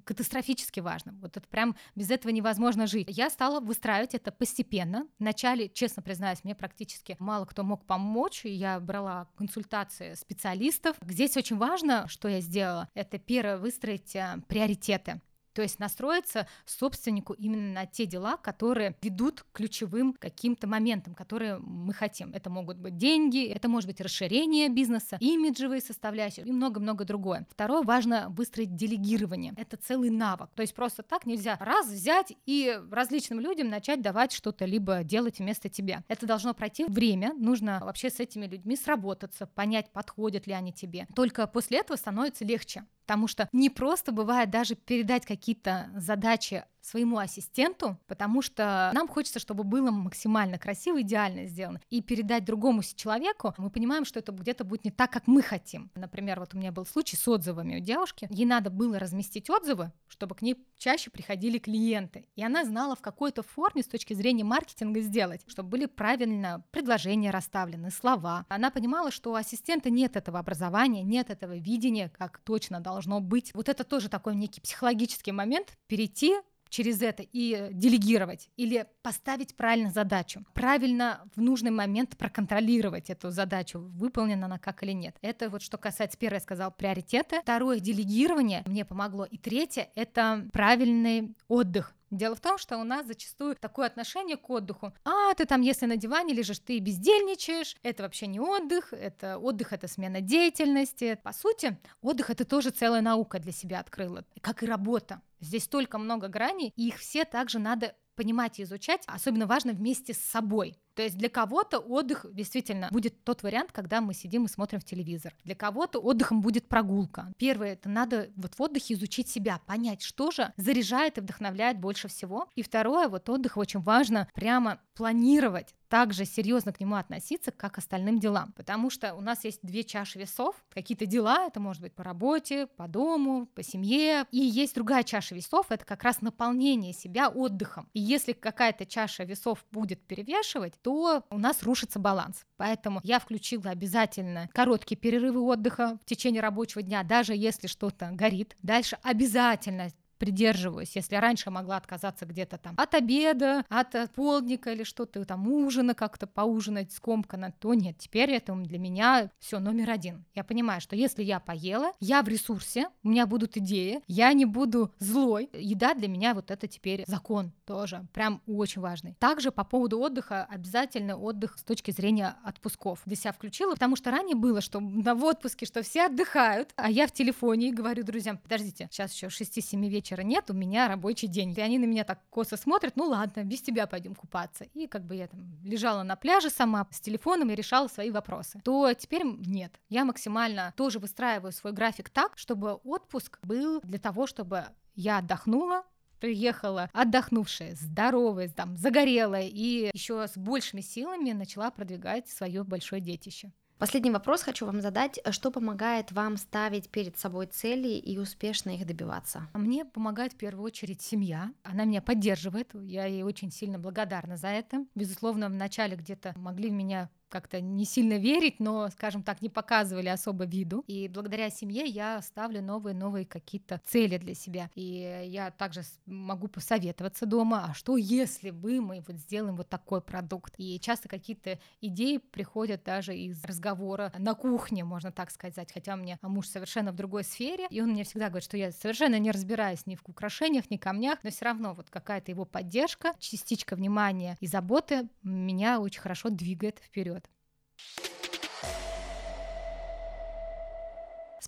катастрофически 0.04 0.80
важно. 0.80 1.13
Вот 1.21 1.38
это 1.38 1.47
прям 1.47 1.75
без 1.95 2.12
этого 2.12 2.32
невозможно 2.32 2.88
жить. 2.88 3.08
Я 3.10 3.30
стала 3.30 3.60
выстраивать 3.60 4.15
это 4.15 4.32
постепенно. 4.32 5.08
Вначале, 5.19 5.69
честно 5.69 6.01
признаюсь, 6.01 6.43
мне 6.43 6.56
практически 6.56 7.15
мало 7.19 7.45
кто 7.45 7.63
мог 7.63 7.86
помочь. 7.86 8.45
Я 8.45 8.80
брала 8.80 9.27
консультации 9.36 10.13
специалистов. 10.15 10.97
Здесь 11.01 11.38
очень 11.38 11.58
важно, 11.58 12.08
что 12.08 12.27
я 12.27 12.41
сделала, 12.41 12.89
это 12.93 13.17
первое 13.17 13.58
выстроить 13.58 14.15
э, 14.15 14.41
приоритеты. 14.47 15.21
То 15.54 15.62
есть 15.62 15.80
настроиться 15.80 16.48
собственнику 16.66 17.34
именно 17.34 17.74
на 17.74 17.86
те 17.86 18.06
дела, 18.06 18.38
которые 18.38 18.96
ведут 19.02 19.42
к 19.42 19.46
ключевым 19.54 20.14
каким-то 20.14 20.68
моментам, 20.68 21.14
которые 21.14 21.58
мы 21.60 21.94
хотим. 21.94 22.32
Это 22.34 22.50
могут 22.50 22.78
быть 22.78 22.98
деньги, 22.98 23.48
это 23.48 23.68
может 23.68 23.88
быть 23.90 24.02
расширение 24.02 24.70
бизнеса, 24.70 25.18
имиджевые 25.20 25.82
составляющие 25.82 26.46
и 26.46 26.52
много-много 26.52 27.06
другое. 27.06 27.46
Второе, 27.50 27.84
важно 27.84 28.28
выстроить 28.30 28.76
делегирование. 28.76 29.54
Это 29.58 29.78
целый 29.78 30.10
навык. 30.10 30.50
То 30.56 30.62
есть 30.62 30.74
просто 30.74 31.04
так 31.04 31.26
нельзя 31.26 31.58
раз 31.60 31.88
взять 31.88 32.34
и 32.46 32.80
различным 32.92 33.40
людям 33.40 33.70
начать 33.70 34.02
давать 34.02 34.32
что-то 34.32 34.66
либо 34.66 35.04
делать 35.04 35.40
вместо 35.40 35.70
тебя. 35.70 36.04
Это 36.08 36.26
должно 36.26 36.54
пройти 36.54 36.86
время, 36.86 37.34
нужно 37.34 37.80
вообще 37.84 38.10
с 38.10 38.20
этими 38.20 38.46
людьми 38.46 38.76
сработаться, 38.76 39.46
понять, 39.46 39.92
подходят 39.92 40.48
ли 40.48 40.54
они 40.54 40.72
тебе. 40.72 41.08
Только 41.16 41.48
после 41.48 41.80
этого 41.80 41.98
становится 41.98 42.46
легче 42.46 42.86
потому 43.12 43.28
что 43.28 43.50
не 43.52 43.70
просто 43.70 44.14
бывает 44.14 44.50
даже 44.50 44.76
передать 44.76 45.26
какие-то 45.41 45.89
задачи 45.95 46.63
своему 46.82 47.17
ассистенту, 47.17 47.98
потому 48.08 48.41
что 48.41 48.91
нам 48.94 49.08
хочется, 49.08 49.39
чтобы 49.39 49.63
было 49.63 49.91
максимально 49.91 50.58
красиво, 50.58 51.02
идеально 51.02 51.46
сделано. 51.46 51.80
И 51.89 52.02
передать 52.02 52.46
другому 52.46 52.82
человеку, 52.84 53.54
мы 53.58 53.70
понимаем, 53.70 54.06
что 54.06 54.20
это 54.20 54.32
где-то 54.32 54.63
будет 54.63 54.86
не 54.86 54.91
так, 54.91 55.12
как 55.12 55.28
мы 55.28 55.41
хотим. 55.41 55.91
Например, 55.96 56.39
вот 56.39 56.54
у 56.54 56.58
меня 56.58 56.72
был 56.72 56.86
случай 56.86 57.15
с 57.15 57.28
отзывами 57.28 57.78
у 57.78 57.80
девушки. 57.80 58.28
Ей 58.32 58.46
надо 58.46 58.70
было 58.70 59.00
разместить 59.00 59.50
отзывы, 59.50 59.91
чтобы 60.08 60.36
к 60.36 60.41
ней 60.41 60.58
чаще 60.78 61.12
приходили 61.12 61.60
клиенты. 61.60 62.26
И 62.36 62.44
она 62.44 62.65
знала, 62.65 62.96
в 62.96 63.02
какой-то 63.02 63.44
форме 63.44 63.84
с 63.84 63.88
точки 63.88 64.13
зрения 64.13 64.44
маркетинга 64.44 65.02
сделать, 65.02 65.41
чтобы 65.48 65.70
были 65.70 65.86
правильно 65.86 66.65
предложения 66.72 67.32
расставлены, 67.32 67.91
слова. 67.91 68.46
Она 68.50 68.72
понимала, 68.72 69.12
что 69.12 69.32
у 69.32 69.36
ассистента 69.36 69.89
нет 69.89 70.15
этого 70.15 70.39
образования, 70.39 71.04
нет 71.04 71.30
этого 71.30 71.58
видения, 71.58 72.10
как 72.10 72.39
точно 72.39 72.80
должно 72.80 73.20
быть. 73.20 73.52
Вот 73.54 73.70
это 73.70 73.84
тоже 73.84 74.10
такой 74.10 74.36
некий 74.36 74.62
психологический 74.62 75.32
момент, 75.32 75.78
перейти 75.88 76.36
через 76.72 77.02
это 77.02 77.24
и 77.24 77.68
делегировать 77.72 78.50
или 78.58 78.88
поставить 79.04 79.56
правильно 79.56 79.92
задачу, 79.92 80.44
правильно 80.54 81.22
в 81.36 81.42
нужный 81.42 81.70
момент 81.70 82.18
проконтролировать 82.18 83.10
эту 83.10 83.30
задачу, 83.30 83.80
выполнена 83.80 84.48
она 84.48 84.58
как 84.58 84.82
или 84.82 84.94
нет. 84.94 85.16
Это 85.22 85.50
вот 85.50 85.62
что 85.62 85.78
касается, 85.78 86.18
первое 86.18 86.38
я 86.38 86.44
сказал, 86.44 86.72
приоритеты. 86.72 87.42
Второе, 87.42 87.80
делегирование 87.80 88.64
мне 88.66 88.86
помогло. 88.86 89.26
И 89.26 89.38
третье, 89.38 89.90
это 89.96 90.48
правильный 90.52 91.36
отдых 91.48 91.94
Дело 92.12 92.36
в 92.36 92.41
том, 92.41 92.58
что 92.58 92.78
у 92.78 92.84
нас 92.84 93.08
зачастую 93.08 93.56
такое 93.56 93.88
отношение 93.88 94.36
к 94.36 94.50
отдыху. 94.50 94.93
А, 95.06 95.34
ты 95.34 95.45
там, 95.45 95.62
если 95.62 95.86
на 95.86 95.95
диване 95.95 96.34
лежишь, 96.34 96.60
ты 96.60 96.78
бездельничаешь, 96.80 97.78
это 97.84 98.04
вообще 98.04 98.28
не 98.28 98.41
отдых, 98.41 98.91
это 98.91 99.38
отдых, 99.38 99.71
это 99.71 99.88
смена 99.88 100.19
деятельности. 100.19 101.17
По 101.24 101.32
сути, 101.32 101.78
отдых 102.02 102.30
это 102.30 102.43
тоже 102.43 102.71
целая 102.71 103.02
наука 103.02 103.39
для 103.39 103.54
себя 103.54 103.80
открыла, 103.80 104.26
как 104.41 104.62
и 104.62 104.65
работа. 104.65 105.21
Здесь 105.39 105.63
столько 105.63 105.97
много 105.97 106.28
граней, 106.28 106.74
и 106.76 106.89
их 106.89 106.97
все 106.97 107.24
также 107.24 107.60
надо 107.60 107.95
понимать 108.15 108.60
и 108.60 108.63
изучать, 108.63 109.04
особенно 109.08 109.47
важно 109.47 109.71
вместе 109.71 110.13
с 110.13 110.19
собой. 110.19 110.78
То 110.95 111.04
есть 111.04 111.17
для 111.17 111.30
кого-то 111.30 111.80
отдых 111.80 112.25
действительно 112.32 112.89
будет 112.91 113.23
тот 113.23 113.43
вариант, 113.43 113.71
когда 113.71 114.01
мы 114.01 114.13
сидим 114.13 114.45
и 114.45 114.49
смотрим 114.49 114.80
в 114.80 114.86
телевизор. 114.86 115.34
Для 115.43 115.56
кого-то 115.56 115.99
отдыхом 115.99 116.41
будет 116.41 116.67
прогулка. 116.67 117.32
Первое, 117.38 117.73
это 117.73 117.89
надо 117.89 118.30
вот 118.36 118.56
в 118.56 118.62
отдыхе 118.62 118.93
изучить 118.93 119.30
себя, 119.30 119.60
понять, 119.65 120.01
что 120.01 120.32
же 120.32 120.54
заряжает 120.58 121.17
и 121.17 121.21
вдохновляет 121.21 121.80
больше 121.80 122.08
всего. 122.08 122.49
И 122.56 122.62
второе, 122.62 123.08
вот 123.08 123.30
отдых 123.30 123.58
очень 123.58 123.80
важно 123.82 124.30
прямо 124.34 124.80
планировать, 124.95 125.73
также 125.91 126.23
серьезно 126.23 126.71
к 126.71 126.80
нему 126.80 126.95
относиться, 126.95 127.51
как 127.51 127.73
к 127.73 127.77
остальным 127.80 128.17
делам. 128.17 128.54
Потому 128.54 128.89
что 128.89 129.13
у 129.13 129.19
нас 129.19 129.43
есть 129.43 129.60
две 129.62 129.84
чаши 129.84 130.19
весов. 130.19 130.56
Какие-то 130.69 131.06
дела, 131.06 131.47
это 131.47 131.60
может 131.60 131.82
быть 131.82 131.93
по 131.93 132.01
работе, 132.01 132.67
по 132.67 132.88
дому, 132.88 133.45
по 133.47 133.62
семье. 133.62 134.25
И 134.32 134.38
есть 134.38 134.73
другая 134.73 135.04
чаша 135.04 135.36
весов, 135.36 135.65
это 135.69 135.84
как 135.84 136.04
раз 136.04 136.21
наполнение 136.21 136.93
себя 136.93 137.27
отдыхом. 137.27 137.89
И 137.91 137.99
если 137.99 138.32
какая-то 138.32 138.86
чаша 138.86 139.25
весов 139.25 139.65
будет 139.71 140.01
перевешивать, 140.08 140.81
то 140.82 141.24
у 141.30 141.38
нас 141.38 141.63
рушится 141.63 142.00
баланс. 142.00 142.46
Поэтому 142.58 143.00
я 143.04 143.20
включила 143.20 143.72
обязательно 143.72 144.50
короткие 144.54 144.98
перерывы 144.98 145.41
отдыха 145.41 145.98
в 146.02 146.06
течение 146.06 146.41
рабочего 146.41 146.82
дня, 146.82 147.04
даже 147.04 147.36
если 147.36 147.67
что-то 147.67 148.10
горит. 148.12 148.56
Дальше 148.62 148.98
обязательно 149.04 149.89
придерживаюсь. 150.22 150.96
Если 150.96 151.16
раньше 151.16 151.50
могла 151.50 151.78
отказаться 151.78 152.28
где-то 152.28 152.60
там 152.60 152.76
от 152.78 152.94
обеда, 152.94 153.66
от 153.70 153.96
э, 153.96 154.08
полдника 154.14 154.72
или 154.72 154.84
что-то 154.84 155.26
там 155.26 155.48
ужина 155.48 155.96
как-то 155.96 156.28
поужинать 156.28 156.92
скомканно, 156.92 157.52
то 157.60 157.74
нет, 157.74 157.98
теперь 157.98 158.30
это 158.30 158.54
для 158.54 158.78
меня 158.78 159.32
все 159.40 159.58
номер 159.58 159.90
один. 159.90 160.24
Я 160.36 160.44
понимаю, 160.44 160.80
что 160.80 160.96
если 160.96 161.24
я 161.24 161.40
поела, 161.40 161.92
я 162.00 162.22
в 162.22 162.28
ресурсе, 162.28 162.90
у 163.02 163.10
меня 163.10 163.26
будут 163.26 163.58
идеи, 163.58 164.02
я 164.06 164.32
не 164.34 164.46
буду 164.46 164.94
злой. 165.00 165.50
Еда 165.54 165.96
для 165.96 166.08
меня 166.08 166.36
вот 166.36 166.52
это 166.52 166.68
теперь 166.68 167.04
закон 167.08 167.52
тоже, 167.66 168.06
прям 168.14 168.44
очень 168.46 168.82
важный. 168.82 169.16
Также 169.18 169.52
по 169.52 169.64
поводу 169.64 170.00
отдыха, 170.00 170.46
обязательно 170.52 171.18
отдых 171.18 171.58
с 171.58 171.64
точки 171.64 171.90
зрения 171.90 172.36
отпусков. 172.44 173.02
Для 173.08 173.16
себя 173.16 173.32
включила, 173.32 173.74
потому 173.74 173.96
что 173.96 174.12
ранее 174.12 174.36
было, 174.36 174.62
что 174.62 174.80
на 174.80 175.16
в 175.16 175.24
отпуске, 175.24 175.66
что 175.66 175.82
все 175.82 176.06
отдыхают, 176.06 176.70
а 176.76 176.92
я 176.92 177.08
в 177.08 177.12
телефоне 177.12 177.70
и 177.70 177.74
говорю 177.74 178.04
друзьям, 178.04 178.38
подождите, 178.38 178.88
сейчас 178.92 179.14
еще 179.14 179.26
6-7 179.26 179.90
вечера 179.90 180.11
вечера 180.12 180.24
нет, 180.24 180.50
у 180.50 180.54
меня 180.54 180.88
рабочий 180.88 181.28
день. 181.28 181.54
И 181.58 181.62
они 181.62 181.80
на 181.80 181.86
меня 181.86 182.04
так 182.04 182.19
косо 182.30 182.58
смотрят, 182.58 182.95
ну 182.95 183.06
ладно, 183.06 183.43
без 183.43 183.62
тебя 183.62 183.88
пойдем 183.88 184.15
купаться. 184.15 184.65
И 184.74 184.88
как 184.88 185.06
бы 185.06 185.15
я 185.15 185.28
там 185.28 185.58
лежала 185.63 186.04
на 186.04 186.15
пляже 186.15 186.50
сама 186.50 186.88
с 186.91 187.00
телефоном 187.00 187.50
и 187.50 187.56
решала 187.56 187.88
свои 187.88 188.12
вопросы. 188.12 188.62
То 188.63 188.93
теперь 188.93 189.24
нет. 189.24 189.74
Я 189.89 190.06
максимально 190.06 190.74
тоже 190.76 191.00
выстраиваю 191.00 191.52
свой 191.52 191.74
график 191.74 192.10
так, 192.10 192.38
чтобы 192.38 192.74
отпуск 192.84 193.39
был 193.43 193.82
для 193.84 194.00
того, 194.00 194.28
чтобы 194.28 194.65
я 194.95 195.19
отдохнула, 195.19 195.84
приехала 196.19 196.89
отдохнувшая, 196.93 197.76
здоровая, 197.76 198.50
там, 198.50 198.78
загорелая 198.78 199.47
и 199.47 199.89
еще 199.93 200.28
с 200.28 200.38
большими 200.38 200.82
силами 200.82 201.32
начала 201.32 201.71
продвигать 201.71 202.30
свое 202.30 202.63
большое 202.63 203.02
детище. 203.02 203.52
Последний 203.82 204.12
вопрос 204.12 204.44
хочу 204.44 204.67
вам 204.67 204.80
задать. 204.80 205.20
Что 205.32 205.50
помогает 205.50 206.12
вам 206.12 206.38
ставить 206.38 206.91
перед 206.91 207.17
собой 207.17 207.48
цели 207.48 207.88
и 207.88 208.20
успешно 208.20 208.70
их 208.70 208.86
добиваться? 208.86 209.50
Мне 209.56 209.86
помогает 209.86 210.34
в 210.34 210.36
первую 210.36 210.65
очередь 210.65 211.02
семья. 211.02 211.52
Она 211.63 211.86
меня 211.86 212.04
поддерживает. 212.04 212.70
Я 212.76 213.06
ей 213.06 213.24
очень 213.24 213.50
сильно 213.50 213.80
благодарна 213.80 214.38
за 214.38 214.50
это. 214.50 214.86
Безусловно, 214.94 215.50
в 215.50 215.56
начале 215.56 215.96
где-то 215.96 216.36
могли 216.38 216.70
меня 216.70 217.10
как-то 217.32 217.62
не 217.62 217.86
сильно 217.86 218.17
верить, 218.17 218.60
но, 218.60 218.89
скажем 218.89 219.24
так, 219.24 219.41
не 219.41 219.50
показывали 219.50 220.10
особо 220.10 220.46
виду. 220.46 220.84
И 220.88 221.08
благодаря 221.08 221.50
семье 221.50 221.86
я 221.86 222.22
ставлю 222.22 222.62
новые-новые 222.62 223.26
какие-то 223.26 223.82
цели 223.86 224.17
для 224.17 224.36
себя. 224.36 224.70
И 224.76 225.26
я 225.28 225.50
также 225.52 225.82
могу 226.06 226.48
посоветоваться 226.48 227.26
дома, 227.26 227.67
а 227.70 227.74
что 227.74 227.98
если 227.98 228.52
бы 228.52 228.82
мы 228.82 229.04
вот 229.08 229.17
сделаем 229.17 229.56
вот 229.56 229.70
такой 229.70 230.02
продукт? 230.02 230.54
И 230.58 230.80
часто 230.80 231.08
какие-то 231.08 231.60
идеи 231.80 232.17
приходят 232.17 232.84
даже 232.84 233.15
из 233.15 233.44
разговора 233.46 234.12
на 234.17 234.34
кухне, 234.36 234.84
можно 234.84 235.12
так 235.12 235.32
сказать, 235.32 235.72
хотя 235.74 235.94
у 235.94 235.98
меня 235.98 236.20
муж 236.22 236.48
совершенно 236.48 236.91
в 236.91 236.96
другой 236.96 237.24
сфере, 237.24 237.67
и 237.70 237.82
он 237.82 237.91
мне 237.91 238.04
всегда 238.04 238.28
говорит, 238.28 238.44
что 238.44 238.58
я 238.58 238.72
совершенно 238.72 239.17
не 239.17 239.32
разбираюсь 239.32 239.86
ни 239.86 239.96
в 239.96 240.02
украшениях, 240.06 240.70
ни 240.70 240.78
камнях, 240.78 241.20
но 241.24 241.30
все 241.30 241.46
равно 241.46 241.74
вот 241.74 241.89
какая-то 241.89 242.32
его 242.32 242.46
поддержка, 242.46 243.13
частичка 243.20 243.76
внимания 243.76 244.38
и 244.41 244.48
заботы 244.48 245.08
меня 245.24 245.80
очень 245.80 246.02
хорошо 246.02 246.30
двигает 246.30 246.80
вперед. 246.80 247.21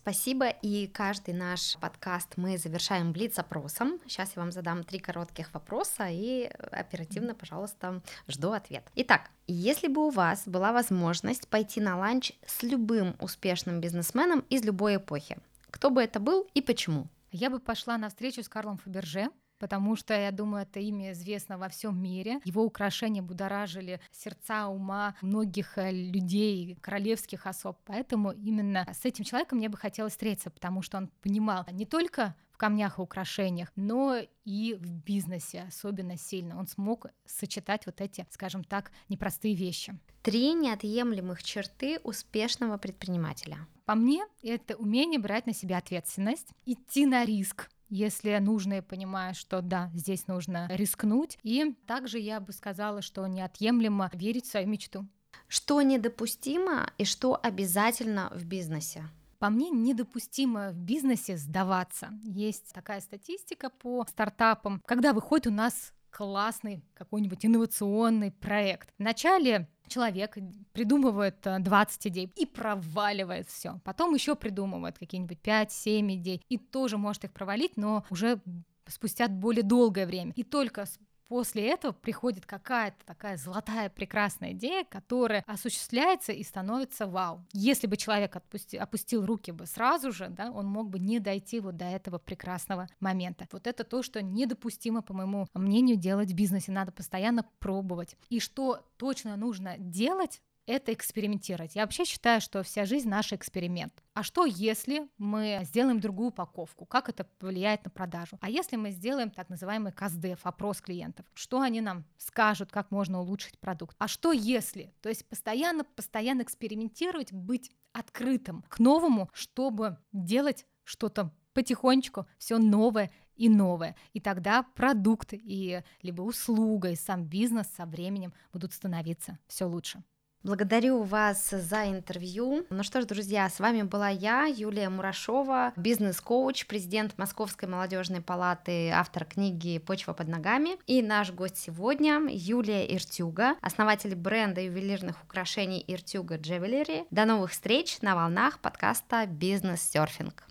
Спасибо, 0.04 0.50
и 0.50 0.88
каждый 0.88 1.34
наш 1.34 1.78
подкаст 1.78 2.34
мы 2.36 2.58
завершаем 2.58 3.14
блиц-опросом. 3.14 4.02
Сейчас 4.06 4.34
я 4.36 4.42
вам 4.42 4.52
задам 4.52 4.84
три 4.84 5.00
коротких 5.00 5.54
вопроса 5.54 6.08
и 6.10 6.52
оперативно, 6.72 7.34
пожалуйста, 7.34 8.02
жду 8.28 8.52
ответ. 8.52 8.86
Итак, 8.96 9.32
если 9.48 9.88
бы 9.88 10.06
у 10.06 10.10
вас 10.10 10.44
была 10.46 10.74
возможность 10.74 11.48
пойти 11.48 11.80
на 11.80 11.98
ланч 11.98 12.34
с 12.46 12.64
любым 12.64 13.16
успешным 13.22 13.80
бизнесменом 13.80 14.42
из 14.50 14.66
любой 14.66 14.98
эпохи, 14.98 15.38
кто 15.72 15.90
бы 15.90 16.04
это 16.04 16.20
был 16.20 16.50
и 16.54 16.62
почему? 16.62 17.08
Я 17.32 17.50
бы 17.50 17.60
пошла 17.60 17.98
на 17.98 18.10
встречу 18.10 18.44
с 18.44 18.50
Карлом 18.50 18.80
Фаберже, 18.80 19.30
потому 19.64 19.96
что, 19.96 20.14
я 20.14 20.32
думаю, 20.34 20.64
это 20.64 20.82
имя 20.82 21.14
известно 21.14 21.58
во 21.58 21.70
всем 21.70 21.98
мире. 21.98 22.42
Его 22.44 22.66
украшения 22.66 23.22
будоражили 23.22 24.02
сердца, 24.12 24.68
ума 24.68 25.16
многих 25.22 25.78
э, 25.78 25.90
людей, 25.90 26.78
королевских 26.82 27.48
особ. 27.48 27.78
Поэтому 27.86 28.32
именно 28.32 28.86
с 28.92 29.06
этим 29.06 29.24
человеком 29.24 29.60
мне 29.60 29.70
бы 29.70 29.78
хотелось 29.78 30.12
встретиться, 30.12 30.50
потому 30.50 30.82
что 30.82 30.98
он 30.98 31.08
понимал 31.22 31.66
не 31.72 31.86
только 31.86 32.36
камнях 32.64 32.98
и 32.98 33.02
украшениях, 33.02 33.74
но 33.76 34.18
и 34.46 34.78
в 34.80 34.90
бизнесе 35.04 35.66
особенно 35.68 36.18
сильно. 36.18 36.58
Он 36.58 36.66
смог 36.66 37.08
сочетать 37.26 37.86
вот 37.86 38.00
эти, 38.00 38.26
скажем 38.30 38.64
так, 38.64 38.92
непростые 39.10 39.54
вещи. 39.54 40.00
Три 40.22 40.54
неотъемлемых 40.54 41.44
черты 41.44 42.00
успешного 42.04 42.78
предпринимателя. 42.78 43.68
По 43.84 43.96
мне, 43.96 44.26
это 44.42 44.78
умение 44.78 45.20
брать 45.20 45.46
на 45.46 45.54
себя 45.54 45.78
ответственность, 45.78 46.52
идти 46.66 47.06
на 47.06 47.26
риск, 47.26 47.70
если 47.94 48.36
нужно, 48.40 48.74
я 48.76 48.82
понимаю, 48.82 49.36
что 49.36 49.62
да, 49.62 49.92
здесь 49.94 50.26
нужно 50.28 50.68
рискнуть. 50.72 51.38
И 51.44 51.76
также 51.86 52.18
я 52.18 52.40
бы 52.40 52.52
сказала, 52.52 53.04
что 53.04 53.28
неотъемлемо 53.28 54.10
верить 54.14 54.46
в 54.46 54.52
свою 54.52 54.68
мечту. 54.68 55.08
Что 55.48 55.80
недопустимо 55.84 56.92
и 56.98 57.06
что 57.06 57.40
обязательно 57.42 58.32
в 58.34 58.46
бизнесе? 58.46 59.04
По 59.38 59.52
мне, 59.52 59.70
недопустимо 59.70 60.72
в 60.72 60.78
бизнесе 60.80 61.38
сдаваться. 61.38 62.10
Есть 62.24 62.74
такая 62.74 63.00
статистика 63.00 63.70
по 63.70 64.04
стартапам, 64.10 64.82
когда 64.88 65.14
выходит 65.14 65.48
у 65.48 65.52
нас 65.52 65.94
классный 66.10 66.84
какой-нибудь 66.96 67.46
инновационный 67.46 68.32
проект. 68.32 68.90
Вначале 68.98 69.68
человек 69.88 70.38
придумывает 70.72 71.38
20 71.42 72.06
э, 72.06 72.10
идей 72.10 72.32
и 72.36 72.46
проваливает 72.46 73.48
все. 73.48 73.80
Потом 73.84 74.14
еще 74.14 74.36
придумывает 74.36 74.98
какие-нибудь 74.98 75.40
5-7 75.44 76.16
идей 76.16 76.42
и 76.50 76.58
тоже 76.58 76.98
может 76.98 77.26
их 77.26 77.34
провалить, 77.34 77.78
но 77.78 78.04
уже 78.10 78.40
спустя 78.88 79.28
более 79.28 79.64
долгое 79.64 80.06
время. 80.06 80.34
И 80.36 80.44
только 80.44 80.86
после 81.34 81.72
этого 81.72 81.94
приходит 81.94 82.46
какая-то 82.46 83.04
такая 83.08 83.38
золотая 83.38 83.90
прекрасная 83.90 84.52
идея, 84.52 84.86
которая 84.88 85.44
осуществляется 85.48 86.32
и 86.32 86.44
становится 86.44 87.08
вау. 87.08 87.44
Если 87.54 87.88
бы 87.88 87.98
человек 87.98 88.36
отпусти, 88.36 88.78
опустил 88.78 89.26
руки 89.26 89.50
бы 89.50 89.66
сразу 89.66 90.12
же, 90.12 90.28
да, 90.30 90.52
он 90.52 90.68
мог 90.68 90.92
бы 90.92 91.00
не 91.00 91.20
дойти 91.20 91.60
вот 91.60 91.76
до 91.76 91.86
этого 91.86 92.20
прекрасного 92.20 92.88
момента. 93.00 93.48
Вот 93.52 93.66
это 93.66 93.84
то, 93.84 94.04
что 94.04 94.22
недопустимо, 94.22 95.02
по 95.02 95.16
моему 95.16 95.48
мнению, 95.56 95.98
делать 95.98 96.30
в 96.30 96.36
бизнесе. 96.36 96.72
Надо 96.72 96.92
постоянно 96.92 97.44
пробовать. 97.58 98.16
И 98.30 98.40
что 98.40 98.86
точно 98.98 99.36
нужно 99.36 99.76
делать, 99.80 100.40
это 100.66 100.94
экспериментировать. 100.94 101.76
Я 101.76 101.84
вообще 101.84 102.06
считаю, 102.06 102.42
что 102.42 102.64
вся 102.64 102.86
жизнь 102.86 103.10
наш 103.10 103.34
эксперимент. 103.34 103.94
А 104.14 104.24
что, 104.24 104.46
если 104.46 105.10
мы 105.18 105.62
сделаем 105.64 106.00
другую 106.00 106.30
упаковку? 106.30 106.86
Как 106.86 107.10
это 107.10 107.24
повлияет 107.24 107.84
на 107.86 107.92
продажу? 107.92 108.38
А 108.42 108.50
если 108.50 108.76
мы 108.76 108.92
сделаем 108.92 109.30
так 109.30 109.50
называемый 109.50 109.92
КАЗДЕФ, 109.92 110.40
опрос 110.44 110.82
клиентов? 110.82 111.26
Что 111.34 111.62
они 111.62 111.82
нам 111.82 112.06
скажут, 112.18 112.72
как 112.72 112.92
можно 112.92 113.20
улучшить 113.20 113.60
продукт? 113.60 113.96
А 114.00 114.08
что 114.08 114.32
если? 114.32 114.94
То 115.02 115.10
есть 115.10 115.28
постоянно, 115.28 115.84
постоянно 115.84 116.44
экспериментировать, 116.44 117.34
быть 117.34 117.72
открытым 117.92 118.64
к 118.70 118.80
новому, 118.80 119.30
чтобы 119.34 119.98
делать 120.12 120.66
что-то 120.84 121.34
потихонечку, 121.54 122.26
все 122.38 122.58
новое 122.58 123.12
и 123.36 123.50
новое. 123.50 123.96
И 124.14 124.20
тогда 124.20 124.64
продукт 124.64 125.30
и 125.34 125.82
либо 126.02 126.22
услуга, 126.22 126.92
и 126.92 126.96
сам 126.96 127.26
бизнес 127.26 127.68
со 127.76 127.86
временем 127.86 128.34
будут 128.52 128.74
становиться 128.74 129.40
все 129.48 129.66
лучше. 129.66 130.04
Благодарю 130.44 131.04
вас 131.04 131.52
за 131.52 131.90
интервью. 131.90 132.66
Ну 132.70 132.84
что 132.84 133.00
ж, 133.00 133.06
друзья, 133.06 133.50
с 133.50 133.62
вами 133.62 133.84
была 133.84 134.10
я, 134.10 134.44
Юлия 134.44 134.90
Мурашова, 134.90 135.72
бизнес-коуч, 135.78 136.66
президент 136.68 137.18
Московской 137.18 137.70
молодежной 137.70 138.20
палаты, 138.20 138.90
автор 138.90 139.24
книги 139.24 139.78
«Почва 139.78 140.12
под 140.12 140.28
ногами». 140.28 140.72
И 140.86 141.02
наш 141.02 141.32
гость 141.32 141.56
сегодня 141.56 142.28
Юлия 142.30 142.94
Иртюга, 142.94 143.56
основатель 143.62 144.16
бренда 144.16 144.60
ювелирных 144.60 145.24
украшений 145.24 145.82
Иртюга 145.88 146.36
Джевелери. 146.36 147.06
До 147.10 147.24
новых 147.24 147.52
встреч 147.52 148.02
на 148.02 148.14
волнах 148.14 148.60
подкаста 148.60 149.26
«Бизнес-серфинг». 149.26 150.44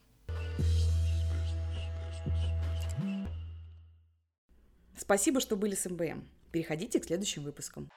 Спасибо, 4.96 5.40
что 5.40 5.56
были 5.56 5.74
с 5.74 5.84
МБМ. 5.84 6.26
Переходите 6.50 6.98
к 6.98 7.04
следующим 7.04 7.42
выпускам. 7.42 7.90